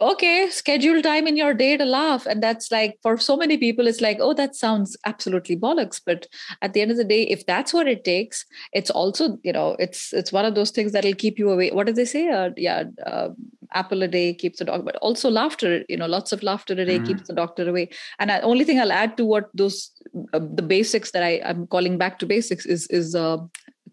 okay 0.00 0.48
schedule 0.50 1.02
time 1.02 1.26
in 1.26 1.36
your 1.36 1.54
day 1.54 1.76
to 1.76 1.84
laugh. 1.84 2.26
And 2.26 2.42
that's 2.42 2.70
like 2.70 2.98
for 3.02 3.16
so 3.18 3.36
many 3.36 3.56
people 3.56 3.86
it's 3.86 4.00
like 4.00 4.18
oh 4.20 4.34
that 4.34 4.54
sounds 4.54 4.96
absolutely 5.04 5.56
bollocks. 5.56 6.00
But 6.04 6.26
at 6.62 6.72
the 6.72 6.80
end 6.80 6.90
of 6.90 6.96
the 6.96 7.04
day 7.04 7.22
if 7.22 7.46
that's 7.46 7.72
what 7.72 7.88
it 7.88 8.04
takes 8.04 8.44
it's 8.72 8.90
also 8.90 9.38
you 9.42 9.52
know 9.52 9.76
it's 9.78 10.12
it's 10.12 10.32
one 10.32 10.44
of 10.44 10.54
those 10.54 10.70
things 10.70 10.92
that'll 10.92 11.14
keep 11.14 11.38
you 11.38 11.50
away. 11.50 11.70
What 11.70 11.86
do 11.86 11.92
they 11.92 12.04
say? 12.04 12.28
Uh, 12.28 12.50
yeah 12.56 12.84
uh, 13.04 13.28
apple 13.72 14.02
a 14.02 14.08
day 14.08 14.32
keeps 14.32 14.60
the 14.60 14.64
dog 14.64 14.84
but 14.84 14.94
also 14.96 15.28
laughter 15.28 15.84
you 15.88 15.96
know 15.96 16.06
lots 16.06 16.30
of 16.32 16.40
laughter 16.42 16.72
a 16.74 16.84
day 16.84 17.00
mm. 17.00 17.06
keeps 17.06 17.26
the 17.26 17.34
doctor 17.34 17.68
away. 17.68 17.88
And 18.18 18.30
the 18.30 18.40
only 18.42 18.64
thing 18.64 18.80
i'll 18.80 18.92
add 18.92 19.16
to 19.16 19.24
what 19.24 19.50
those 19.54 19.90
uh, 20.32 20.40
the 20.54 20.62
basics 20.62 21.10
that 21.10 21.22
i 21.22 21.40
i'm 21.44 21.66
calling 21.66 21.98
back 21.98 22.18
to 22.20 22.26
basics 22.26 22.66
is 22.66 22.86
is 22.88 23.14
uh, 23.14 23.38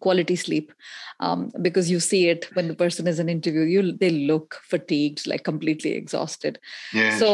quality 0.04 0.36
sleep. 0.36 0.72
Um, 1.20 1.52
because 1.62 1.90
you 1.90 2.00
see 2.00 2.28
it 2.28 2.48
when 2.56 2.68
the 2.68 2.76
person 2.76 3.08
is 3.08 3.20
in 3.20 3.30
interview 3.30 3.62
you 3.74 3.82
they 4.04 4.10
look 4.10 4.60
fatigued 4.72 5.28
like 5.32 5.44
completely 5.44 5.92
exhausted. 5.94 6.60
Yes. 6.92 7.20
so 7.20 7.30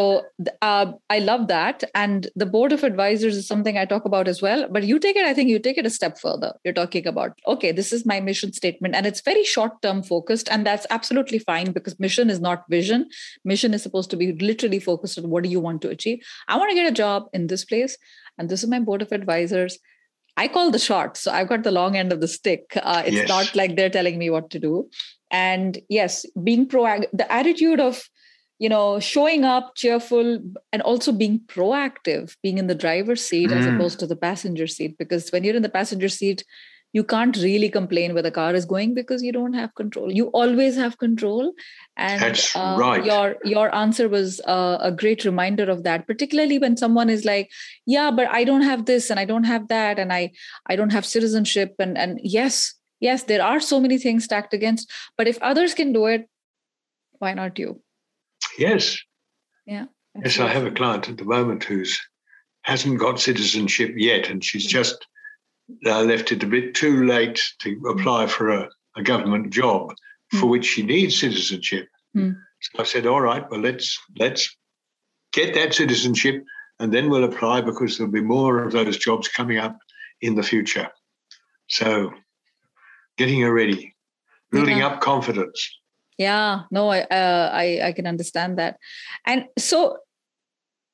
uh, 0.61 0.91
i 1.09 1.19
love 1.19 1.47
that. 1.47 1.85
And 1.95 2.27
the 2.35 2.49
board 2.55 2.75
of 2.77 2.83
advisors 2.89 3.37
is 3.37 3.47
something 3.47 3.77
i 3.77 3.85
talk 3.85 4.05
about 4.05 4.27
as 4.33 4.41
well. 4.47 4.67
But 4.77 4.83
you 4.91 4.99
take 5.05 5.21
it 5.21 5.25
i 5.29 5.33
think 5.33 5.49
you 5.49 5.59
take 5.67 5.81
it 5.83 5.89
a 5.91 5.95
step 5.97 6.19
further. 6.25 6.51
You're 6.63 6.79
talking 6.81 7.07
about 7.13 7.39
okay 7.55 7.71
this 7.79 7.91
is 7.97 8.05
my 8.13 8.19
mission 8.29 8.53
statement. 8.61 8.95
And 8.95 9.11
it's 9.11 9.21
very 9.31 9.45
short 9.55 9.81
term 9.81 10.03
focused 10.13 10.51
and 10.51 10.71
that's 10.71 10.89
absolutely 10.97 11.39
fine 11.39 11.71
because 11.71 11.99
mission 12.07 12.29
is 12.29 12.41
not 12.47 12.65
vision. 12.77 13.07
Mission 13.53 13.73
is 13.73 13.87
supposed 13.87 14.11
to 14.15 14.21
be 14.23 14.33
literally 14.51 14.81
focused 14.89 15.17
on 15.17 15.29
what 15.29 15.43
do 15.43 15.49
you 15.55 15.63
want 15.67 15.81
to 15.83 15.95
achieve. 15.97 16.19
I 16.47 16.57
want 16.57 16.69
to 16.69 16.81
get 16.81 16.91
a 16.91 16.99
job 17.03 17.29
in 17.33 17.47
this 17.47 17.65
place 17.65 17.97
and 18.37 18.49
this 18.49 18.63
is 18.63 18.69
my 18.69 18.79
board 18.79 19.01
of 19.01 19.11
advisors 19.21 19.79
I 20.39 20.47
call 20.47 20.71
the 20.71 20.79
shots. 20.79 21.19
So 21.21 21.31
I've 21.31 21.49
got 21.49 21.63
the 21.63 21.71
long 21.71 21.97
end 21.97 22.13
of 22.13 22.21
the 22.21 22.27
stick. 22.27 22.63
Uh, 22.81 23.03
it's 23.05 23.15
yes. 23.21 23.27
not 23.27 23.55
like 23.55 23.75
they're 23.75 23.89
telling 23.89 24.17
me 24.17 24.29
what 24.29 24.49
to 24.51 24.59
do. 24.59 24.89
And 25.31 25.77
yes, 25.89 26.25
being 26.43 26.65
proactive, 26.65 27.09
the 27.11 27.29
attitude 27.31 27.81
of, 27.81 28.09
you 28.57 28.69
know, 28.69 29.01
showing 29.01 29.43
up 29.43 29.73
cheerful 29.75 30.39
and 30.71 30.81
also 30.81 31.11
being 31.11 31.41
proactive, 31.47 32.35
being 32.41 32.57
in 32.57 32.67
the 32.67 32.79
driver's 32.85 33.23
seat 33.23 33.49
mm. 33.49 33.57
as 33.57 33.65
opposed 33.65 33.99
to 33.99 34.07
the 34.07 34.15
passenger 34.15 34.67
seat. 34.67 34.97
Because 34.97 35.29
when 35.29 35.43
you're 35.43 35.55
in 35.55 35.61
the 35.61 35.77
passenger 35.81 36.09
seat, 36.09 36.45
you 36.91 37.03
can't 37.03 37.37
really 37.37 37.69
complain 37.69 38.13
where 38.13 38.23
the 38.23 38.31
car 38.31 38.55
is 38.55 38.65
going 38.65 38.93
because 38.93 39.21
you 39.21 39.31
don't 39.31 39.53
have 39.53 39.75
control. 39.75 40.11
You 40.11 40.27
always 40.27 40.75
have 40.75 40.97
control. 40.97 41.53
And 41.97 42.21
That's 42.21 42.55
uh, 42.55 42.75
right. 42.79 43.03
your 43.05 43.37
your 43.43 43.73
answer 43.75 44.09
was 44.09 44.41
uh, 44.45 44.77
a 44.81 44.91
great 44.91 45.25
reminder 45.25 45.69
of 45.69 45.83
that 45.83 46.07
particularly 46.07 46.57
when 46.57 46.77
someone 46.77 47.09
is 47.09 47.25
like 47.25 47.51
yeah 47.85 48.09
but 48.09 48.27
i 48.29 48.43
don't 48.43 48.61
have 48.61 48.85
this 48.85 49.09
and 49.09 49.19
i 49.19 49.25
don't 49.25 49.43
have 49.43 49.67
that 49.67 49.99
and 49.99 50.13
i 50.13 50.31
i 50.67 50.75
don't 50.75 50.93
have 50.93 51.05
citizenship. 51.05 51.75
And 51.79 51.97
and 51.97 52.19
yes 52.23 52.73
yes 52.99 53.23
there 53.23 53.43
are 53.43 53.59
so 53.59 53.79
many 53.79 53.97
things 53.97 54.23
stacked 54.23 54.53
against 54.53 54.91
but 55.17 55.27
if 55.27 55.37
others 55.41 55.73
can 55.73 55.93
do 55.93 56.05
it 56.05 56.29
why 57.19 57.33
not 57.33 57.59
you? 57.59 57.81
Yes. 58.57 58.97
Yeah 59.65 59.85
yes 60.15 60.39
i 60.39 60.47
have 60.47 60.65
a 60.65 60.71
client 60.71 61.09
at 61.09 61.17
the 61.17 61.25
moment 61.25 61.63
who's 61.63 61.99
hasn't 62.63 62.99
got 62.99 63.19
citizenship 63.19 63.93
yet 63.95 64.29
and 64.29 64.43
she's 64.43 64.67
mm-hmm. 64.67 64.77
just 64.79 65.05
uh, 65.85 66.01
left 66.01 66.31
it 66.31 66.43
a 66.43 66.47
bit 66.47 66.75
too 66.75 67.05
late 67.05 67.41
to 67.59 67.79
apply 67.89 68.27
for 68.27 68.49
a, 68.49 68.69
a 68.95 69.03
government 69.03 69.51
job 69.51 69.93
mm. 70.33 70.39
for 70.39 70.47
which 70.47 70.65
she 70.65 70.83
needs 70.83 71.19
citizenship. 71.19 71.87
Mm. 72.15 72.35
So 72.61 72.81
I 72.81 72.85
said, 72.85 73.05
all 73.05 73.21
right, 73.21 73.49
well 73.49 73.61
let's 73.61 73.99
let's 74.17 74.55
get 75.31 75.53
that 75.53 75.73
citizenship 75.73 76.43
and 76.79 76.93
then 76.93 77.09
we'll 77.09 77.23
apply 77.23 77.61
because 77.61 77.97
there'll 77.97 78.11
be 78.11 78.21
more 78.21 78.63
of 78.63 78.71
those 78.71 78.97
jobs 78.97 79.27
coming 79.27 79.57
up 79.57 79.77
in 80.21 80.35
the 80.35 80.43
future. 80.43 80.89
So 81.67 82.11
getting 83.17 83.41
her 83.41 83.53
ready, 83.53 83.95
building 84.51 84.79
yeah. 84.79 84.87
up 84.87 85.01
confidence. 85.01 85.77
Yeah, 86.17 86.63
no, 86.71 86.89
I, 86.89 87.01
uh, 87.01 87.49
I 87.53 87.79
I 87.83 87.91
can 87.93 88.05
understand 88.05 88.57
that, 88.57 88.77
and 89.25 89.45
so 89.57 89.97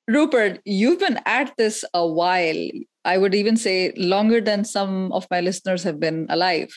Rupert, 0.08 0.62
you've 0.66 1.00
been 1.00 1.20
at 1.26 1.56
this 1.58 1.84
a 1.94 2.08
while. 2.08 2.70
I 3.06 3.18
would 3.18 3.36
even 3.36 3.56
say 3.56 3.92
longer 3.98 4.42
than 4.42 4.66
some 4.66 5.12
of 5.12 5.28
my 5.30 5.40
listeners 5.40 5.84
have 5.84 6.00
been 6.00 6.26
alive 6.30 6.76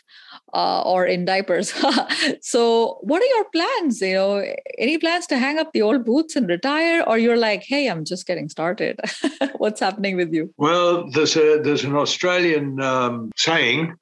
uh, 0.53 0.83
or 0.83 1.07
in 1.07 1.25
diapers. 1.25 1.73
so, 2.43 2.99
what 3.01 3.23
are 3.23 3.37
your 3.37 3.45
plans? 3.51 4.01
You 4.01 4.15
know, 4.15 4.45
any 4.79 4.99
plans 4.99 5.27
to 5.29 5.39
hang 5.39 5.59
up 5.59 5.73
the 5.73 5.83
old 5.83 6.05
boots 6.05 6.37
and 6.37 6.49
retire, 6.49 7.03
or 7.07 7.17
you're 7.19 7.39
like, 7.39 7.65
hey, 7.67 7.89
I'm 7.89 8.05
just 8.05 8.27
getting 8.27 8.49
started? 8.49 9.01
What's 9.57 9.81
happening 9.81 10.17
with 10.17 10.33
you? 10.33 10.53
Well, 10.59 11.11
there's 11.11 11.37
a 11.37 11.61
there's 11.63 11.85
an 11.85 11.97
Australian 11.97 12.81
um, 12.81 13.31
saying 13.37 13.95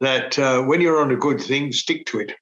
that 0.00 0.38
uh, 0.38 0.62
when 0.62 0.80
you're 0.80 1.00
on 1.00 1.12
a 1.12 1.16
good 1.16 1.40
thing, 1.40 1.72
stick 1.72 2.06
to 2.06 2.20
it. 2.20 2.32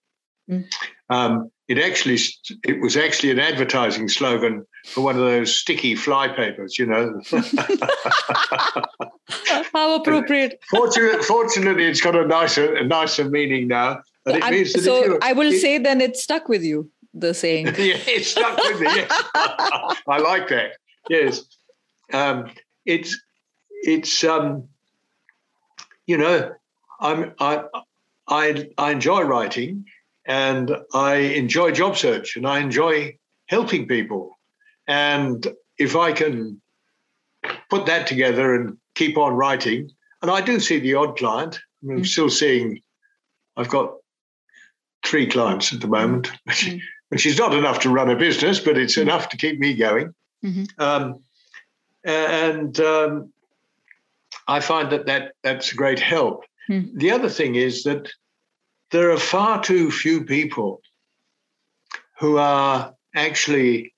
Mm. 0.51 0.65
Um, 1.11 1.51
it 1.69 1.79
actually 1.79 2.19
it 2.65 2.81
was 2.81 2.97
actually 2.97 3.31
an 3.31 3.39
advertising 3.39 4.09
slogan 4.09 4.67
for 4.87 5.03
one 5.03 5.17
of 5.17 5.21
those 5.21 5.55
sticky 5.55 5.95
fly 5.95 6.27
papers, 6.27 6.79
you 6.79 6.87
know. 6.87 7.21
How 9.75 9.97
appropriate. 9.97 10.59
fortunately, 10.71 11.23
fortunately, 11.23 11.85
it's 11.85 12.01
got 12.01 12.17
a 12.17 12.27
nicer 12.27 12.75
a 12.75 12.85
nicer 12.85 13.29
meaning 13.29 13.69
now. 13.69 14.01
But 14.25 14.37
it 14.37 14.51
means 14.51 14.73
that 14.73 14.83
so 14.83 15.19
I 15.23 15.35
will 15.35 15.53
it, 15.53 15.61
say 15.61 15.77
then 15.77 16.01
it 16.01 16.17
stuck 16.17 16.49
with 16.49 16.63
you. 16.63 16.91
The 17.13 17.35
saying. 17.35 17.67
yeah, 17.79 17.97
it 18.07 18.25
stuck 18.25 18.57
with 18.57 18.81
me. 18.81 18.87
Yes. 18.87 19.11
I 20.07 20.19
like 20.19 20.49
that. 20.49 20.73
Yes, 21.11 21.43
um, 22.15 22.51
it's 22.87 23.19
it's 23.83 24.25
um, 24.25 24.69
you 26.07 26.17
know 26.17 26.51
I'm 27.01 27.35
I 27.39 27.65
I 28.27 28.71
I 28.79 28.93
enjoy 28.93 29.23
writing 29.23 29.85
and 30.29 30.77
I 30.93 31.15
enjoy 31.17 31.73
job 31.73 31.97
search 31.97 32.37
and 32.37 32.47
I 32.47 32.61
enjoy 32.61 33.17
helping 33.47 33.89
people. 33.89 34.39
And 34.87 35.45
if 35.79 35.97
I 35.97 36.13
can 36.13 36.61
put 37.71 37.87
that 37.87 38.07
together 38.07 38.55
and 38.55 38.77
keep 38.95 39.17
on 39.17 39.33
writing, 39.33 39.91
and 40.21 40.31
I 40.31 40.43
do 40.43 40.61
see 40.61 40.79
the 40.79 40.95
odd 40.95 41.17
client, 41.17 41.59
I 41.89 41.93
am 41.93 42.03
mm. 42.03 42.07
still 42.07 42.29
seeing, 42.29 42.81
I've 43.57 43.71
got 43.71 43.95
three 45.05 45.27
clients 45.27 45.73
at 45.73 45.81
the 45.81 45.89
moment, 45.89 46.31
mm. 46.49 46.81
which 47.09 47.25
is 47.25 47.39
not 47.39 47.55
enough 47.55 47.81
to 47.81 47.91
run 47.91 48.11
a 48.11 48.17
business, 48.17 48.61
but 48.61 48.77
it's 48.77 48.99
mm. 48.99 49.03
enough 49.03 49.31
to 49.31 49.37
keep 49.37 49.59
me 49.59 49.75
going. 49.75 50.15
Mm-hmm. 50.45 50.65
Um, 50.79 51.21
and 52.05 52.79
um, 52.81 53.33
I 54.47 54.61
find 54.61 54.91
that, 54.93 55.07
that 55.07 55.33
that's 55.43 55.73
a 55.73 55.77
great 55.77 56.01
help. 56.01 56.45
Mm. 56.69 56.99
The 56.99 57.13
other 57.13 57.31
thing 57.31 57.55
is 57.55 57.83
that 57.85 58.11
there 58.91 59.11
are 59.11 59.19
far 59.19 59.63
too 59.63 59.91
few 59.91 60.25
people 60.25 60.81
who 62.19 62.39
are 62.39 62.95
actually 63.15 63.95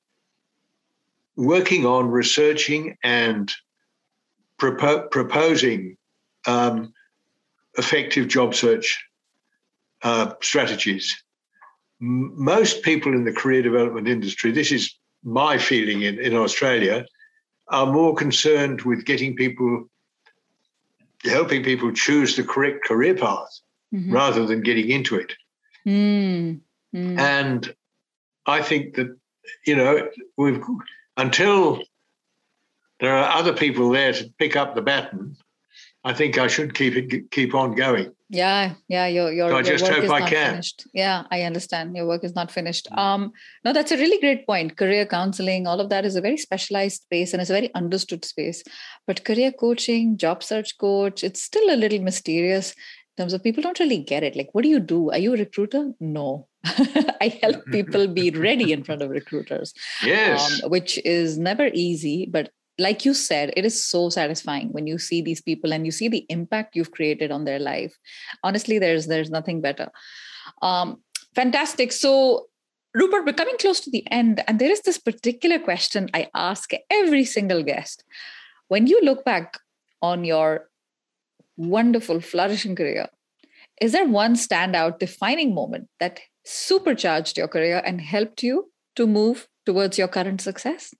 working 1.36 1.86
on 1.86 2.10
researching 2.10 2.96
and 3.02 3.50
propo- 4.60 5.10
proposing 5.10 5.96
um, 6.46 6.92
effective 7.78 8.28
job 8.28 8.54
search 8.54 9.02
uh, 10.02 10.32
strategies. 10.42 11.22
M- 12.02 12.32
most 12.36 12.82
people 12.82 13.14
in 13.14 13.24
the 13.24 13.32
career 13.32 13.62
development 13.62 14.08
industry, 14.08 14.50
this 14.50 14.72
is 14.72 14.94
my 15.22 15.56
feeling 15.56 16.02
in, 16.02 16.18
in 16.18 16.34
Australia, 16.34 17.06
are 17.68 17.86
more 17.86 18.14
concerned 18.14 18.82
with 18.82 19.04
getting 19.04 19.36
people, 19.36 19.88
helping 21.24 21.62
people 21.62 21.92
choose 21.92 22.34
the 22.34 22.42
correct 22.42 22.84
career 22.84 23.14
path 23.14 23.60
mm-hmm. 23.92 24.12
rather 24.12 24.46
than 24.46 24.62
getting 24.62 24.90
into 24.90 25.16
it. 25.16 25.32
Mm. 25.86 26.60
Mm. 26.94 27.18
And 27.18 27.74
I 28.46 28.62
think 28.62 28.94
that, 28.96 29.16
you 29.66 29.76
know, 29.76 30.08
we've 30.36 30.62
until 31.16 31.82
there 33.00 33.16
are 33.16 33.38
other 33.38 33.52
people 33.52 33.90
there 33.90 34.12
to 34.12 34.32
pick 34.38 34.56
up 34.56 34.74
the 34.74 34.82
baton, 34.82 35.36
I 36.04 36.14
think 36.14 36.38
I 36.38 36.46
should 36.46 36.74
keep 36.74 36.96
it 36.96 37.30
keep 37.30 37.54
on 37.54 37.74
going. 37.74 38.12
Yeah, 38.32 38.74
yeah, 38.88 39.06
your 39.06 39.32
your, 39.32 39.50
so 39.50 39.56
I 39.56 39.62
just 39.62 39.84
work 39.84 39.94
hope 39.94 40.04
is 40.04 40.10
I 40.10 40.20
not 40.20 40.28
can. 40.28 40.50
finished. 40.52 40.86
Yeah, 40.94 41.24
I 41.30 41.42
understand. 41.42 41.96
Your 41.96 42.06
work 42.06 42.22
is 42.22 42.34
not 42.34 42.50
finished. 42.50 42.86
Um, 42.92 43.32
no, 43.64 43.72
that's 43.72 43.90
a 43.90 43.96
really 43.96 44.20
great 44.20 44.46
point. 44.46 44.76
Career 44.76 45.04
counseling, 45.04 45.66
all 45.66 45.80
of 45.80 45.88
that 45.90 46.04
is 46.04 46.16
a 46.16 46.20
very 46.20 46.36
specialized 46.36 47.02
space 47.02 47.32
and 47.32 47.42
it's 47.42 47.50
a 47.50 47.54
very 47.54 47.74
understood 47.74 48.24
space. 48.24 48.62
But 49.06 49.24
career 49.24 49.50
coaching, 49.50 50.16
job 50.16 50.44
search 50.44 50.78
coach, 50.78 51.24
it's 51.24 51.42
still 51.42 51.74
a 51.74 51.76
little 51.76 52.00
mysterious 52.00 52.74
terms 53.20 53.32
of 53.32 53.42
people 53.42 53.62
don't 53.62 53.78
really 53.78 53.98
get 53.98 54.22
it. 54.22 54.34
Like, 54.34 54.48
what 54.52 54.62
do 54.62 54.68
you 54.68 54.80
do? 54.80 55.10
Are 55.10 55.18
you 55.18 55.34
a 55.34 55.36
recruiter? 55.36 55.92
No. 56.00 56.48
I 56.64 57.38
help 57.42 57.64
people 57.72 58.08
be 58.08 58.30
ready 58.30 58.72
in 58.72 58.82
front 58.82 59.02
of 59.02 59.10
recruiters. 59.10 59.74
Yes. 60.04 60.62
Um, 60.62 60.70
which 60.70 60.98
is 61.04 61.38
never 61.38 61.70
easy, 61.74 62.26
but 62.30 62.50
like 62.78 63.04
you 63.04 63.12
said, 63.12 63.52
it 63.56 63.66
is 63.66 63.84
so 63.84 64.08
satisfying 64.08 64.68
when 64.68 64.86
you 64.86 64.98
see 64.98 65.20
these 65.20 65.42
people 65.42 65.72
and 65.72 65.84
you 65.84 65.92
see 65.92 66.08
the 66.08 66.24
impact 66.30 66.74
you've 66.74 66.92
created 66.92 67.30
on 67.30 67.44
their 67.44 67.58
life. 67.58 67.94
Honestly, 68.42 68.78
there's 68.78 69.06
there's 69.06 69.30
nothing 69.30 69.60
better. 69.60 69.90
Um, 70.62 71.02
fantastic. 71.34 71.92
So 71.92 72.46
Rupert, 72.94 73.26
we're 73.26 73.34
coming 73.34 73.58
close 73.58 73.80
to 73.80 73.90
the 73.90 74.10
end, 74.10 74.42
and 74.48 74.58
there 74.58 74.70
is 74.70 74.80
this 74.80 74.98
particular 74.98 75.58
question 75.58 76.08
I 76.14 76.28
ask 76.34 76.72
every 76.90 77.24
single 77.24 77.62
guest. 77.62 78.02
When 78.68 78.86
you 78.86 78.98
look 79.02 79.24
back 79.24 79.58
on 80.00 80.24
your 80.24 80.69
wonderful, 81.60 82.20
flourishing 82.20 82.74
career, 82.74 83.08
is 83.80 83.92
there 83.92 84.08
one 84.08 84.34
standout 84.34 84.98
defining 84.98 85.54
moment 85.54 85.88
that 86.00 86.20
supercharged 86.44 87.36
your 87.36 87.48
career 87.48 87.82
and 87.84 88.00
helped 88.00 88.42
you 88.42 88.70
to 88.96 89.06
move 89.06 89.48
towards 89.66 89.98
your 89.98 90.08
current 90.08 90.40
success? 90.40 90.94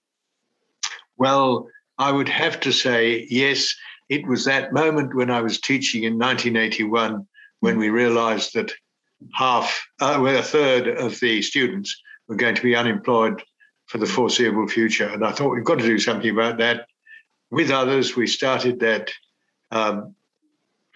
Well, 1.17 1.67
I 1.97 2.11
would 2.11 2.29
have 2.29 2.59
to 2.61 2.71
say 2.71 3.27
yes. 3.29 3.75
It 4.09 4.27
was 4.27 4.45
that 4.45 4.73
moment 4.73 5.15
when 5.15 5.29
I 5.29 5.41
was 5.41 5.59
teaching 5.59 6.03
in 6.03 6.17
1981 6.17 7.27
when 7.59 7.77
we 7.77 7.89
realized 7.89 8.53
that 8.55 8.71
half, 9.33 9.85
uh, 9.99 10.17
well, 10.21 10.37
a 10.37 10.43
third 10.43 10.87
of 10.87 11.19
the 11.19 11.41
students 11.41 11.95
were 12.27 12.35
going 12.35 12.55
to 12.55 12.61
be 12.63 12.75
unemployed 12.75 13.41
for 13.85 13.97
the 13.97 14.05
foreseeable 14.05 14.67
future. 14.67 15.07
And 15.07 15.25
I 15.25 15.31
thought 15.31 15.53
we've 15.53 15.63
got 15.63 15.79
to 15.79 15.85
do 15.85 15.99
something 15.99 16.31
about 16.31 16.57
that. 16.57 16.87
With 17.51 17.69
others, 17.69 18.15
we 18.15 18.25
started 18.25 18.79
that 18.79 19.11
um, 19.69 20.15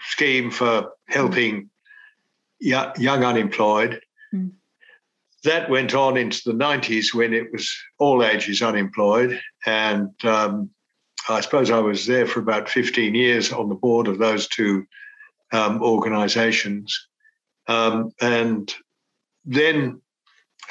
scheme 0.05 0.51
for 0.51 0.91
helping 1.07 1.69
young, 2.59 2.91
young 2.97 3.23
unemployed. 3.23 4.01
Mm. 4.33 4.51
That 5.43 5.69
went 5.69 5.93
on 5.93 6.17
into 6.17 6.41
the 6.45 6.57
90s 6.57 7.13
when 7.13 7.33
it 7.33 7.51
was 7.51 7.71
all 7.99 8.23
ages 8.23 8.61
unemployed. 8.61 9.39
And 9.65 10.13
um, 10.25 10.71
I 11.29 11.41
suppose 11.41 11.69
I 11.69 11.79
was 11.79 12.07
there 12.07 12.25
for 12.25 12.39
about 12.39 12.69
15 12.69 13.13
years 13.13 13.51
on 13.51 13.69
the 13.69 13.75
board 13.75 14.07
of 14.07 14.17
those 14.17 14.47
two 14.47 14.85
um, 15.51 15.81
organizations. 15.81 17.07
Um, 17.67 18.11
and 18.21 18.73
then 19.45 20.01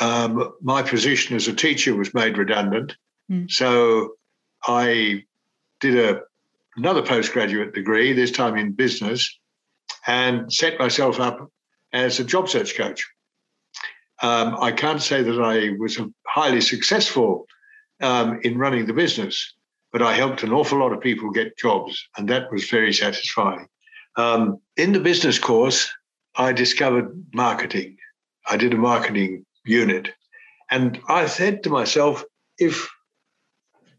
um, 0.01 0.53
my 0.61 0.83
position 0.83 1.37
as 1.37 1.49
a 1.49 1.55
teacher 1.55 1.95
was 1.95 2.15
made 2.15 2.37
redundant. 2.37 2.97
Mm. 3.31 3.51
So 3.51 4.15
I 4.67 5.25
did 5.81 5.97
a, 5.97 6.21
another 6.77 7.03
postgraduate 7.03 7.75
degree, 7.75 8.13
this 8.13 8.31
time 8.31 8.57
in 8.57 8.73
business, 8.73 9.39
and 10.07 10.53
set 10.53 10.79
myself 10.79 11.21
up 11.21 11.49
as 11.93 12.19
a 12.19 12.25
job 12.25 12.49
search 12.49 12.77
coach. 12.77 13.07
Um, 14.23 14.57
I 14.61 14.73
can't 14.73 15.03
say 15.03 15.23
that 15.23 15.41
I 15.41 15.77
was 15.79 16.01
highly 16.27 16.61
successful 16.61 17.47
um, 18.01 18.41
in 18.43 18.59
running 18.59 18.87
the 18.87 18.93
business, 18.93 19.55
but 19.93 20.03
I 20.03 20.15
helped 20.15 20.43
an 20.43 20.53
awful 20.53 20.79
lot 20.79 20.93
of 20.93 21.01
people 21.01 21.31
get 21.31 21.59
jobs, 21.59 22.03
and 22.17 22.29
that 22.29 22.51
was 22.53 22.69
very 22.69 22.93
satisfying. 22.93 23.67
Um, 24.17 24.61
in 24.77 24.93
the 24.93 25.01
business 25.01 25.39
course, 25.39 25.91
I 26.37 26.53
discovered 26.53 27.25
marketing. 27.35 27.97
I 28.47 28.57
did 28.57 28.75
a 28.75 28.79
marketing 28.79 29.47
unit. 29.65 30.11
And 30.71 31.01
I 31.09 31.27
said 31.27 31.63
to 31.63 31.71
myself, 31.71 32.25
if 32.59 32.89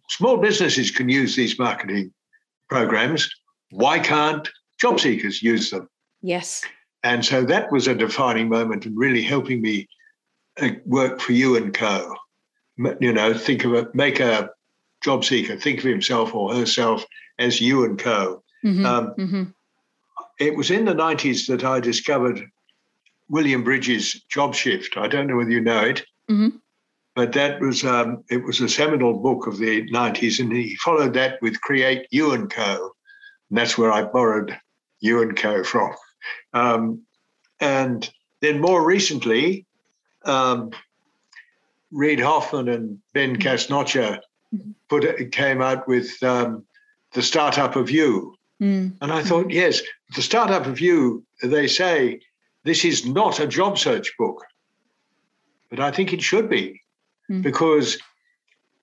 small 0.09 0.37
businesses 0.37 0.91
can 0.91 1.09
use 1.09 1.35
these 1.35 1.57
marketing 1.57 2.13
programs, 2.69 3.29
why 3.71 3.99
can't 3.99 4.47
job 4.79 4.99
seekers 4.99 5.41
use 5.41 5.69
them? 5.71 5.89
Yes. 6.21 6.63
And 7.03 7.23
so 7.23 7.43
that 7.45 7.71
was 7.71 7.87
a 7.87 7.95
defining 7.95 8.49
moment 8.49 8.85
and 8.85 8.97
really 8.97 9.21
helping 9.21 9.61
me 9.61 9.87
uh, 10.59 10.69
work 10.85 11.19
for 11.19 11.33
you 11.33 11.55
and 11.55 11.73
co. 11.73 12.15
You 12.99 13.13
know, 13.13 13.33
think 13.33 13.63
of 13.63 13.73
it, 13.73 13.95
make 13.95 14.19
a 14.19 14.49
job 15.03 15.23
seeker 15.23 15.57
think 15.57 15.79
of 15.79 15.85
himself 15.85 16.33
or 16.33 16.53
herself 16.53 17.05
as 17.39 17.61
you 17.61 17.85
and 17.85 17.97
co. 17.97 18.43
Mm-hmm. 18.65 18.85
Um, 18.85 19.13
mm-hmm 19.17 19.43
it 20.39 20.55
was 20.55 20.71
in 20.71 20.85
the 20.85 20.93
90s 20.93 21.47
that 21.47 21.63
I 21.63 21.79
discovered 21.79 22.41
William 23.29 23.63
Bridges' 23.63 24.23
Job 24.29 24.53
Shift. 24.53 24.97
I 24.97 25.07
don't 25.07 25.27
know 25.27 25.37
whether 25.37 25.51
you 25.51 25.61
know 25.61 25.81
it, 25.81 26.05
mm-hmm. 26.29 26.57
But 27.15 27.33
that 27.33 27.59
was 27.59 27.83
um, 27.83 28.23
it 28.29 28.43
was 28.43 28.61
a 28.61 28.69
seminal 28.69 29.13
book 29.13 29.47
of 29.47 29.57
the 29.57 29.87
90s, 29.89 30.39
and 30.39 30.51
he 30.51 30.75
followed 30.77 31.13
that 31.13 31.41
with 31.41 31.61
Create 31.61 32.07
You 32.11 32.33
and 32.33 32.49
Co. 32.49 32.91
And 33.49 33.57
that's 33.57 33.77
where 33.77 33.91
I 33.91 34.03
borrowed 34.03 34.57
You 34.99 35.21
and 35.21 35.37
Co. 35.37 35.63
from. 35.63 35.93
Um, 36.53 37.01
and 37.59 38.09
then 38.41 38.59
more 38.59 38.85
recently, 38.85 39.65
um, 40.25 40.71
Reid 41.91 42.19
Hoffman 42.19 42.67
and 42.67 42.99
Ben 43.13 43.37
Casnocha 43.37 44.19
mm-hmm. 44.53 44.71
put 44.89 45.31
came 45.31 45.61
out 45.61 45.87
with 45.87 46.21
um, 46.21 46.65
the 47.13 47.21
startup 47.21 47.75
of 47.75 47.89
you, 47.89 48.35
Mm. 48.61 48.95
And 49.01 49.11
I 49.11 49.21
thought, 49.23 49.49
yes, 49.49 49.81
the 50.15 50.21
startup 50.21 50.65
of 50.65 50.79
you, 50.79 51.25
they 51.43 51.67
say 51.67 52.21
this 52.63 52.85
is 52.85 53.05
not 53.05 53.39
a 53.39 53.47
job 53.47 53.77
search 53.77 54.13
book, 54.17 54.43
but 55.69 55.79
I 55.79 55.91
think 55.91 56.13
it 56.13 56.21
should 56.21 56.49
be 56.49 56.81
mm. 57.29 57.41
because 57.41 57.97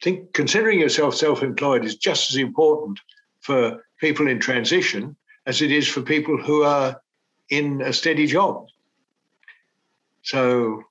think 0.03 0.33
considering 0.33 0.81
yourself 0.81 1.15
self-employed 1.15 1.85
is 1.85 1.97
just 1.97 2.31
as 2.31 2.37
important 2.37 2.99
for 3.41 3.85
people 4.01 4.27
in 4.27 4.41
transition 4.41 5.17
as 5.47 5.63
it 5.63 5.71
is 5.71 5.89
for 5.89 6.03
people 6.03 6.37
who 6.37 6.63
are 6.65 7.01
in 7.51 7.81
a 7.83 7.93
steady 7.93 8.27
job. 8.27 8.67
So, 10.23 10.83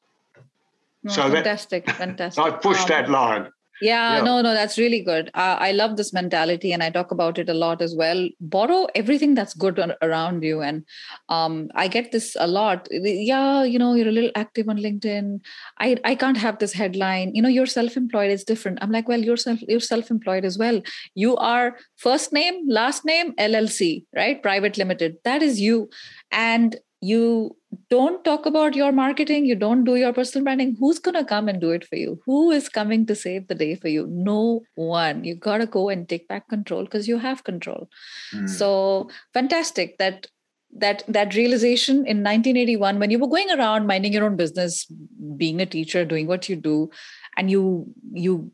no, 1.04 1.12
so 1.12 1.32
fantastic, 1.32 1.86
that, 1.86 1.96
fantastic. 1.96 2.44
I 2.46 2.52
pushed 2.52 2.84
um, 2.84 2.88
that 2.90 3.10
line 3.10 3.50
yeah, 3.82 4.18
yeah, 4.18 4.24
no 4.24 4.42
no 4.42 4.54
that's 4.54 4.78
really 4.78 5.02
good. 5.02 5.30
Uh, 5.34 5.58
i 5.60 5.72
love 5.72 5.98
this 5.98 6.14
mentality 6.14 6.72
and 6.72 6.84
i 6.84 6.90
talk 6.90 7.12
about 7.12 7.40
it 7.40 7.50
a 7.50 7.54
lot 7.54 7.82
as 7.82 7.96
well. 7.96 8.30
Borrow 8.40 8.88
everything 8.96 9.34
that's 9.34 9.54
good 9.54 9.80
on, 9.80 9.94
around 10.02 10.44
you 10.44 10.62
and 10.62 10.86
um, 11.30 11.70
i 11.76 11.88
get 11.88 12.12
this 12.12 12.36
a 12.40 12.48
lot. 12.48 12.88
Yeah 12.92 13.64
you 13.64 13.80
know 13.80 13.94
you're 13.94 14.08
a 14.08 14.12
little 14.12 14.32
active 14.36 14.70
on 14.70 14.78
linkedin. 14.78 15.40
I 15.80 15.98
i 16.04 16.16
can't 16.16 16.38
have 16.38 16.60
this 16.60 16.74
headline 16.74 17.34
you 17.36 17.42
know 17.42 17.50
you're 17.50 17.66
self-employed 17.66 18.32
it's 18.32 18.44
different. 18.44 18.80
I'm 18.82 18.92
like 18.92 19.08
well 19.08 19.20
you're 19.20 19.38
self 19.38 19.62
you're 19.64 19.80
self-employed 19.80 20.46
as 20.46 20.58
well. 20.58 20.82
You 21.16 21.36
are 21.38 21.78
first 21.98 22.32
name 22.34 22.64
last 22.68 23.06
name 23.06 23.34
llc 23.36 24.06
right? 24.16 24.42
Private 24.42 24.78
limited. 24.78 25.18
That 25.24 25.42
is 25.42 25.60
you. 25.60 25.90
And 26.32 26.78
you 27.02 27.56
don't 27.90 28.24
talk 28.24 28.46
about 28.46 28.76
your 28.76 28.92
marketing 28.92 29.46
you 29.46 29.56
don't 29.56 29.84
do 29.84 29.96
your 29.96 30.14
personal 30.14 30.44
branding 30.44 30.76
who's 30.80 31.00
going 31.00 31.16
to 31.16 31.26
come 31.26 31.50
and 31.50 31.60
do 31.60 31.72
it 31.72 31.86
for 31.86 31.96
you? 31.96 32.20
Who 32.26 32.52
is 32.52 32.70
coming 32.70 33.06
to 33.08 33.16
save 33.16 33.48
the 33.48 33.56
day 33.56 33.76
for 33.76 33.88
you? 33.88 34.08
No 34.08 34.62
one. 34.76 35.24
You 35.24 35.36
got 35.36 35.58
to 35.58 35.66
go 35.66 35.90
and 35.90 36.08
take 36.08 36.28
back 36.28 36.48
control 36.48 36.84
because 36.84 37.08
you 37.08 37.18
have 37.18 37.44
control. 37.44 37.90
Mm. 38.34 38.50
so 38.50 39.10
fantastic 39.34 39.98
that 39.98 40.28
that 40.74 41.04
that 41.08 41.36
realization 41.36 41.98
in 41.98 42.24
1981 42.24 43.00
when 43.00 43.12
you 43.12 43.20
were 43.20 43.28
going 43.28 43.52
around 43.52 43.88
minding 43.88 44.14
your 44.14 44.24
own 44.24 44.38
business 44.38 44.86
being 45.36 45.60
a 45.60 45.66
teacher 45.66 46.06
doing 46.06 46.28
what 46.28 46.48
you 46.48 46.56
do 46.56 46.90
and 47.36 47.52
you 47.52 47.86
you 48.14 48.52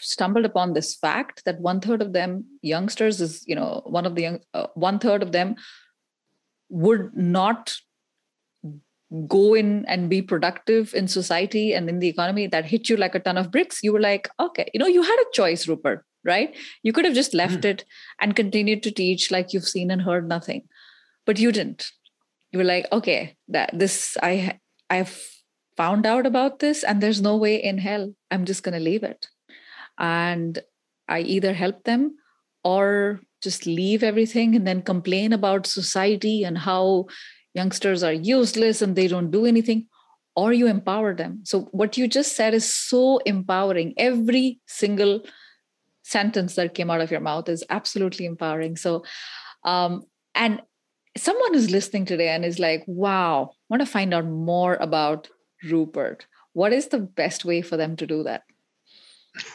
stumbled 0.00 0.44
upon 0.44 0.72
this 0.72 0.96
fact 0.96 1.44
that 1.44 1.60
one 1.60 1.80
third 1.80 2.02
of 2.02 2.12
them 2.12 2.44
youngsters 2.62 3.20
is 3.20 3.44
you 3.46 3.54
know 3.54 3.82
one 3.84 4.06
of 4.06 4.14
the 4.14 4.22
young 4.22 4.40
uh, 4.54 4.66
one 4.74 4.98
third 4.98 5.22
of 5.22 5.32
them 5.32 5.54
would 6.68 7.16
not 7.16 7.74
go 9.26 9.54
in 9.54 9.86
and 9.86 10.10
be 10.10 10.20
productive 10.20 10.94
in 10.94 11.08
society 11.08 11.72
and 11.72 11.88
in 11.88 11.98
the 11.98 12.08
economy 12.08 12.46
that 12.46 12.66
hit 12.66 12.90
you 12.90 12.96
like 12.96 13.14
a 13.14 13.20
ton 13.20 13.38
of 13.38 13.50
bricks 13.50 13.82
you 13.82 13.90
were 13.90 14.00
like 14.00 14.28
okay 14.38 14.68
you 14.74 14.78
know 14.78 14.86
you 14.86 15.00
had 15.02 15.16
a 15.18 15.32
choice 15.32 15.66
rupert 15.66 16.04
right? 16.24 16.54
You 16.82 16.92
could 16.92 17.04
have 17.04 17.14
just 17.14 17.34
left 17.34 17.60
mm. 17.60 17.64
it 17.64 17.84
and 18.20 18.36
continued 18.36 18.82
to 18.84 18.90
teach 18.90 19.30
like 19.30 19.52
you've 19.52 19.68
seen 19.68 19.90
and 19.90 20.02
heard 20.02 20.28
nothing. 20.28 20.68
But 21.26 21.38
you 21.38 21.52
didn't. 21.52 21.90
You 22.52 22.58
were 22.58 22.64
like 22.64 22.86
okay 22.90 23.36
that 23.48 23.70
this 23.78 24.16
i 24.22 24.58
i've 24.88 25.14
found 25.76 26.06
out 26.06 26.24
about 26.24 26.60
this 26.60 26.82
and 26.82 27.02
there's 27.02 27.20
no 27.20 27.36
way 27.36 27.62
in 27.62 27.76
hell 27.76 28.14
i'm 28.30 28.46
just 28.46 28.62
going 28.62 28.72
to 28.72 28.88
leave 28.90 29.02
it. 29.02 29.28
And 29.98 30.58
i 31.08 31.20
either 31.20 31.52
help 31.52 31.84
them 31.84 32.16
or 32.64 33.20
just 33.42 33.66
leave 33.66 34.02
everything 34.02 34.54
and 34.54 34.66
then 34.66 34.82
complain 34.82 35.32
about 35.32 35.66
society 35.66 36.44
and 36.44 36.58
how 36.58 37.06
youngsters 37.54 38.02
are 38.02 38.12
useless 38.12 38.82
and 38.82 38.96
they 38.96 39.08
don't 39.08 39.30
do 39.30 39.46
anything 39.46 39.86
or 40.36 40.52
you 40.52 40.68
empower 40.68 41.14
them. 41.14 41.40
So 41.42 41.62
what 41.72 41.96
you 41.98 42.06
just 42.06 42.36
said 42.36 42.54
is 42.54 42.72
so 42.72 43.18
empowering. 43.18 43.94
Every 43.96 44.60
single 44.66 45.24
sentence 46.04 46.54
that 46.54 46.74
came 46.74 46.90
out 46.90 47.00
of 47.00 47.10
your 47.10 47.20
mouth 47.20 47.48
is 47.48 47.64
absolutely 47.70 48.24
empowering. 48.24 48.76
So 48.76 49.04
um, 49.64 50.04
and 50.34 50.62
someone 51.16 51.54
who's 51.54 51.70
listening 51.70 52.04
today 52.04 52.28
and 52.28 52.44
is 52.44 52.60
like 52.60 52.84
wow 52.86 53.50
I 53.52 53.64
want 53.68 53.80
to 53.80 53.86
find 53.86 54.14
out 54.14 54.26
more 54.26 54.76
about 54.76 55.28
rupert. 55.64 56.26
What 56.52 56.72
is 56.72 56.88
the 56.88 57.00
best 57.00 57.44
way 57.44 57.60
for 57.60 57.76
them 57.76 57.96
to 57.96 58.06
do 58.06 58.22
that? 58.22 58.42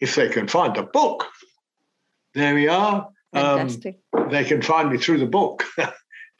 if 0.00 0.14
they 0.14 0.28
can 0.28 0.46
find 0.46 0.76
the 0.76 0.82
book, 0.82 1.26
there 2.36 2.54
we 2.54 2.68
are. 2.68 3.08
Um, 3.32 3.68
they 4.30 4.44
can 4.44 4.62
find 4.62 4.90
me 4.92 4.98
through 4.98 5.18
the 5.18 5.26
book. 5.38 5.64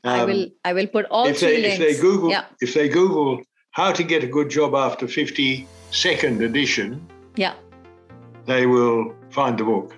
I 0.05 0.21
Um, 0.21 0.29
will 0.31 0.47
I 0.65 0.73
will 0.73 0.87
put 0.87 1.07
all 1.11 1.27
if 1.27 1.41
they 1.41 1.61
links. 1.63 1.79
if 1.81 1.97
they 1.97 2.01
Google 2.01 2.31
Yeah. 2.31 2.45
if 2.61 2.75
they 2.75 2.89
Google 2.89 3.41
how 3.73 3.91
to 3.99 4.05
get 4.05 4.23
a 4.23 4.27
good 4.37 4.49
job 4.59 4.75
after 4.75 5.09
fifty 5.09 5.67
second 5.91 6.43
edition, 6.43 6.89
Yeah. 7.35 7.55
they 8.47 8.67
will 8.67 9.15
find 9.31 9.59
the 9.59 9.65
book. 9.65 9.89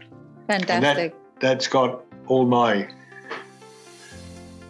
Fantastic. 0.46 1.14
That's 1.40 1.66
got 1.68 1.90
all 2.26 2.46
my 2.46 2.88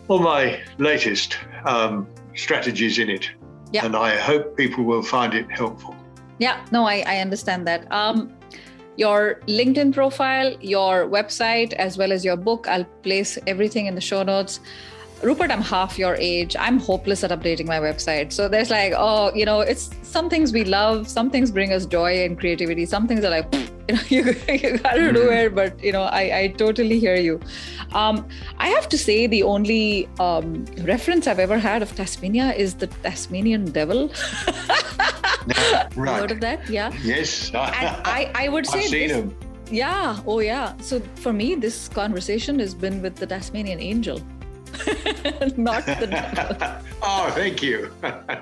all 0.08 0.18
my 0.18 0.60
latest 0.78 1.38
um, 1.66 2.06
strategies 2.34 2.98
in 2.98 3.08
it, 3.10 3.30
Yeah. 3.72 3.84
and 3.84 3.94
I 3.94 4.16
hope 4.16 4.56
people 4.56 4.82
will 4.84 5.02
find 5.02 5.34
it 5.34 5.46
helpful. 5.50 5.94
Yeah, 6.38 6.56
no, 6.72 6.84
I, 6.84 7.04
I 7.06 7.16
understand 7.18 7.66
that. 7.66 7.80
Um, 7.92 8.32
your 8.98 9.40
LinkedIn 9.46 9.94
profile, 9.94 10.50
your 10.60 10.94
website, 11.08 11.72
as 11.74 11.96
well 11.96 12.10
as 12.12 12.24
your 12.24 12.36
book, 12.36 12.66
I'll 12.68 12.84
place 13.08 13.38
everything 13.46 13.86
in 13.86 13.94
the 13.94 14.00
show 14.00 14.22
notes. 14.24 14.58
Rupert, 15.22 15.50
I'm 15.50 15.62
half 15.62 15.98
your 15.98 16.14
age. 16.16 16.54
I'm 16.58 16.78
hopeless 16.78 17.22
at 17.24 17.30
updating 17.36 17.66
my 17.66 17.78
website. 17.80 18.32
So 18.32 18.48
there's 18.48 18.70
like, 18.70 18.92
oh, 18.96 19.32
you 19.34 19.44
know, 19.44 19.60
it's 19.60 19.90
some 20.02 20.28
things 20.30 20.52
we 20.52 20.64
love, 20.64 21.08
some 21.08 21.28
things 21.30 21.50
bring 21.50 21.72
us 21.72 21.86
joy 21.86 22.24
and 22.24 22.38
creativity, 22.38 22.86
some 22.86 23.08
things 23.08 23.24
are 23.24 23.30
like, 23.30 23.46
you 23.88 23.94
know, 23.96 24.00
you, 24.08 24.22
you 24.48 24.78
gotta 24.78 25.12
do 25.12 25.24
Mhm. 25.28 25.46
it. 25.46 25.54
But, 25.54 25.82
you 25.82 25.92
know, 25.92 26.02
I, 26.02 26.22
I 26.40 26.48
totally 26.56 26.98
hear 27.00 27.16
you. 27.16 27.40
Um, 27.92 28.28
I 28.58 28.68
have 28.68 28.88
to 28.90 28.98
say, 28.98 29.26
the 29.26 29.42
only 29.44 30.08
um, 30.20 30.64
reference 30.94 31.26
I've 31.26 31.40
ever 31.40 31.58
had 31.58 31.82
of 31.82 31.94
Tasmania 31.96 32.52
is 32.52 32.74
the 32.74 32.86
Tasmanian 32.88 33.64
devil. 33.72 34.10
Heard 35.96 36.30
of 36.32 36.40
that? 36.40 36.68
Yeah. 36.68 36.92
Yes, 37.02 37.48
And 37.48 37.56
I, 37.58 38.30
I 38.34 38.48
would 38.48 38.66
say 38.74 38.78
I've 38.80 38.84
seen 38.86 39.08
this- 39.08 39.16
them. 39.16 39.36
yeah, 39.70 40.20
oh 40.26 40.40
yeah. 40.40 40.76
So 40.80 41.00
for 41.16 41.32
me, 41.32 41.54
this 41.54 41.88
conversation 41.88 42.58
has 42.58 42.74
been 42.74 43.02
with 43.02 43.16
the 43.16 43.26
Tasmanian 43.26 43.80
angel, 43.80 44.20
not 45.56 45.84
the 45.86 46.06
devil. 46.10 46.56
oh, 47.02 47.30
thank 47.34 47.62
you. 47.62 47.90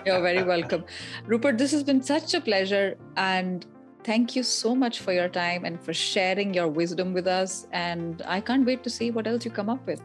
You're 0.05 0.21
very 0.23 0.43
welcome. 0.43 0.85
Rupert, 1.27 1.59
this 1.59 1.73
has 1.73 1.83
been 1.85 2.03
such 2.03 2.35
a 2.35 2.41
pleasure. 2.41 2.97
And 3.17 3.65
thank 4.05 4.37
you 4.37 4.43
so 4.43 4.75
much 4.75 5.01
for 5.01 5.13
your 5.13 5.29
time 5.29 5.65
and 5.65 5.81
for 5.81 5.93
sharing 5.95 6.53
your 6.55 6.69
wisdom 6.69 7.13
with 7.13 7.27
us. 7.27 7.67
And 7.73 8.23
I 8.27 8.41
can't 8.41 8.65
wait 8.67 8.83
to 8.85 8.91
see 8.91 9.11
what 9.11 9.27
else 9.27 9.45
you 9.45 9.51
come 9.51 9.69
up 9.69 9.87
with. 9.87 10.03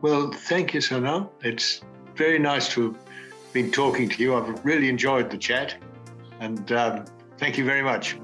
Well, 0.00 0.30
thank 0.32 0.74
you, 0.74 0.80
Sana. 0.80 1.28
It's 1.42 1.80
very 2.14 2.38
nice 2.38 2.68
to 2.74 2.96
been 3.52 3.70
talking 3.70 4.08
to 4.08 4.22
you. 4.22 4.34
I've 4.34 4.64
really 4.64 4.88
enjoyed 4.88 5.30
the 5.30 5.38
chat, 5.38 5.76
and 6.40 6.70
um, 6.72 7.04
thank 7.38 7.58
you 7.58 7.64
very 7.64 7.82
much. 7.82 8.18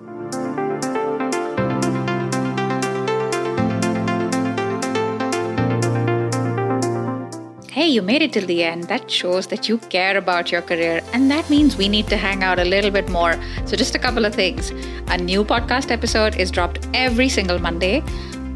Hey, 7.70 7.88
you 7.88 8.02
made 8.02 8.22
it 8.22 8.32
till 8.32 8.46
the 8.46 8.62
end. 8.62 8.84
That 8.84 9.10
shows 9.10 9.48
that 9.48 9.68
you 9.68 9.78
care 9.78 10.16
about 10.16 10.52
your 10.52 10.62
career, 10.62 11.02
and 11.12 11.30
that 11.30 11.50
means 11.50 11.76
we 11.76 11.88
need 11.88 12.06
to 12.08 12.16
hang 12.16 12.44
out 12.44 12.58
a 12.58 12.64
little 12.64 12.90
bit 12.90 13.08
more. 13.08 13.34
So, 13.66 13.76
just 13.76 13.94
a 13.94 13.98
couple 13.98 14.24
of 14.24 14.34
things. 14.34 14.70
A 15.08 15.18
new 15.18 15.44
podcast 15.44 15.90
episode 15.90 16.36
is 16.36 16.50
dropped 16.50 16.86
every 16.94 17.28
single 17.28 17.58
Monday. 17.58 18.02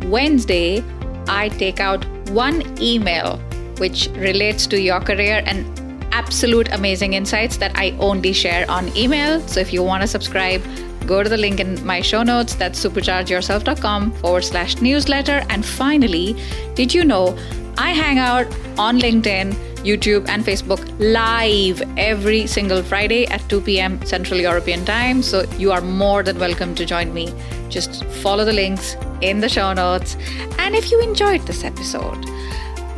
Wednesday, 0.07 0.85
I 1.27 1.49
take 1.49 1.81
out 1.81 2.05
one 2.31 2.63
email 2.81 3.39
which 3.79 4.09
relates 4.15 4.67
to 4.67 4.81
your 4.81 5.01
career 5.01 5.43
and 5.47 5.88
absolute 6.13 6.73
amazing 6.73 7.15
insights 7.15 7.57
that 7.59 7.73
I 7.75 7.97
only 7.99 8.33
share 8.33 8.71
on 8.71 8.95
email. 8.97 9.41
So, 9.49 9.61
if 9.61 9.73
you 9.73 9.83
want 9.83 10.03
to 10.03 10.09
subscribe, 10.09 10.63
go 11.07 11.23
to 11.23 11.29
the 11.29 11.37
link 11.37 11.61
in 11.61 11.85
my 11.85 12.01
show 12.01 12.23
notes. 12.23 12.55
That's 12.55 12.83
superchargeyourself.com 12.85 14.13
forward 14.13 14.45
slash 14.45 14.81
newsletter. 14.81 15.45
And 15.49 15.65
finally, 15.65 16.37
did 16.75 16.95
you 16.95 17.05
know 17.05 17.37
I 17.79 17.93
hang 17.93 18.19
out 18.19 18.47
on 18.77 18.99
LinkedIn, 18.99 19.53
YouTube, 19.85 20.29
and 20.29 20.45
Facebook 20.45 20.83
live 20.99 21.81
every 21.97 22.49
single 22.49 22.83
Friday 22.83 23.25
at 23.29 23.49
2 23.49 23.61
p.m. 23.61 24.05
Central 24.05 24.41
European 24.41 24.85
Time. 24.85 25.23
So 25.23 25.45
you 25.59 25.71
are 25.71 25.81
more 25.81 26.25
than 26.25 26.41
welcome 26.41 26.75
to 26.75 26.85
join 26.85 27.15
me. 27.15 27.33
Just 27.69 28.05
follow 28.23 28.45
the 28.45 28.53
links 28.53 28.97
in 29.21 29.39
the 29.39 29.49
show 29.49 29.73
notes. 29.73 30.17
And 30.59 30.75
if 30.75 30.91
you 30.91 31.01
enjoyed 31.01 31.43
this 31.43 31.63
episode, 31.63 32.27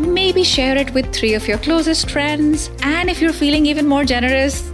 maybe 0.01 0.43
share 0.45 0.77
it 0.77 0.93
with 0.93 1.13
three 1.13 1.35
of 1.35 1.47
your 1.47 1.59
closest 1.59 2.11
friends. 2.11 2.71
And 2.83 3.09
if 3.11 3.21
you're 3.21 3.33
feeling 3.33 3.67
even 3.67 3.87
more 3.87 4.05
generous, 4.05 4.71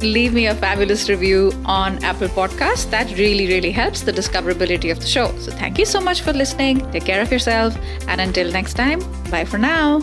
leave 0.00 0.32
me 0.32 0.46
a 0.46 0.54
fabulous 0.54 1.08
review 1.08 1.52
on 1.64 2.02
Apple 2.04 2.28
Podcasts. 2.28 2.90
That 2.90 3.10
really, 3.18 3.46
really 3.46 3.70
helps 3.70 4.02
the 4.02 4.12
discoverability 4.12 4.90
of 4.90 5.00
the 5.00 5.06
show. 5.06 5.36
So 5.38 5.52
thank 5.52 5.78
you 5.78 5.84
so 5.84 6.00
much 6.00 6.22
for 6.22 6.32
listening. 6.32 6.90
Take 6.92 7.04
care 7.04 7.22
of 7.22 7.30
yourself. 7.30 7.76
And 8.08 8.20
until 8.20 8.50
next 8.50 8.74
time, 8.74 9.00
bye 9.30 9.44
for 9.44 9.58
now. 9.58 10.00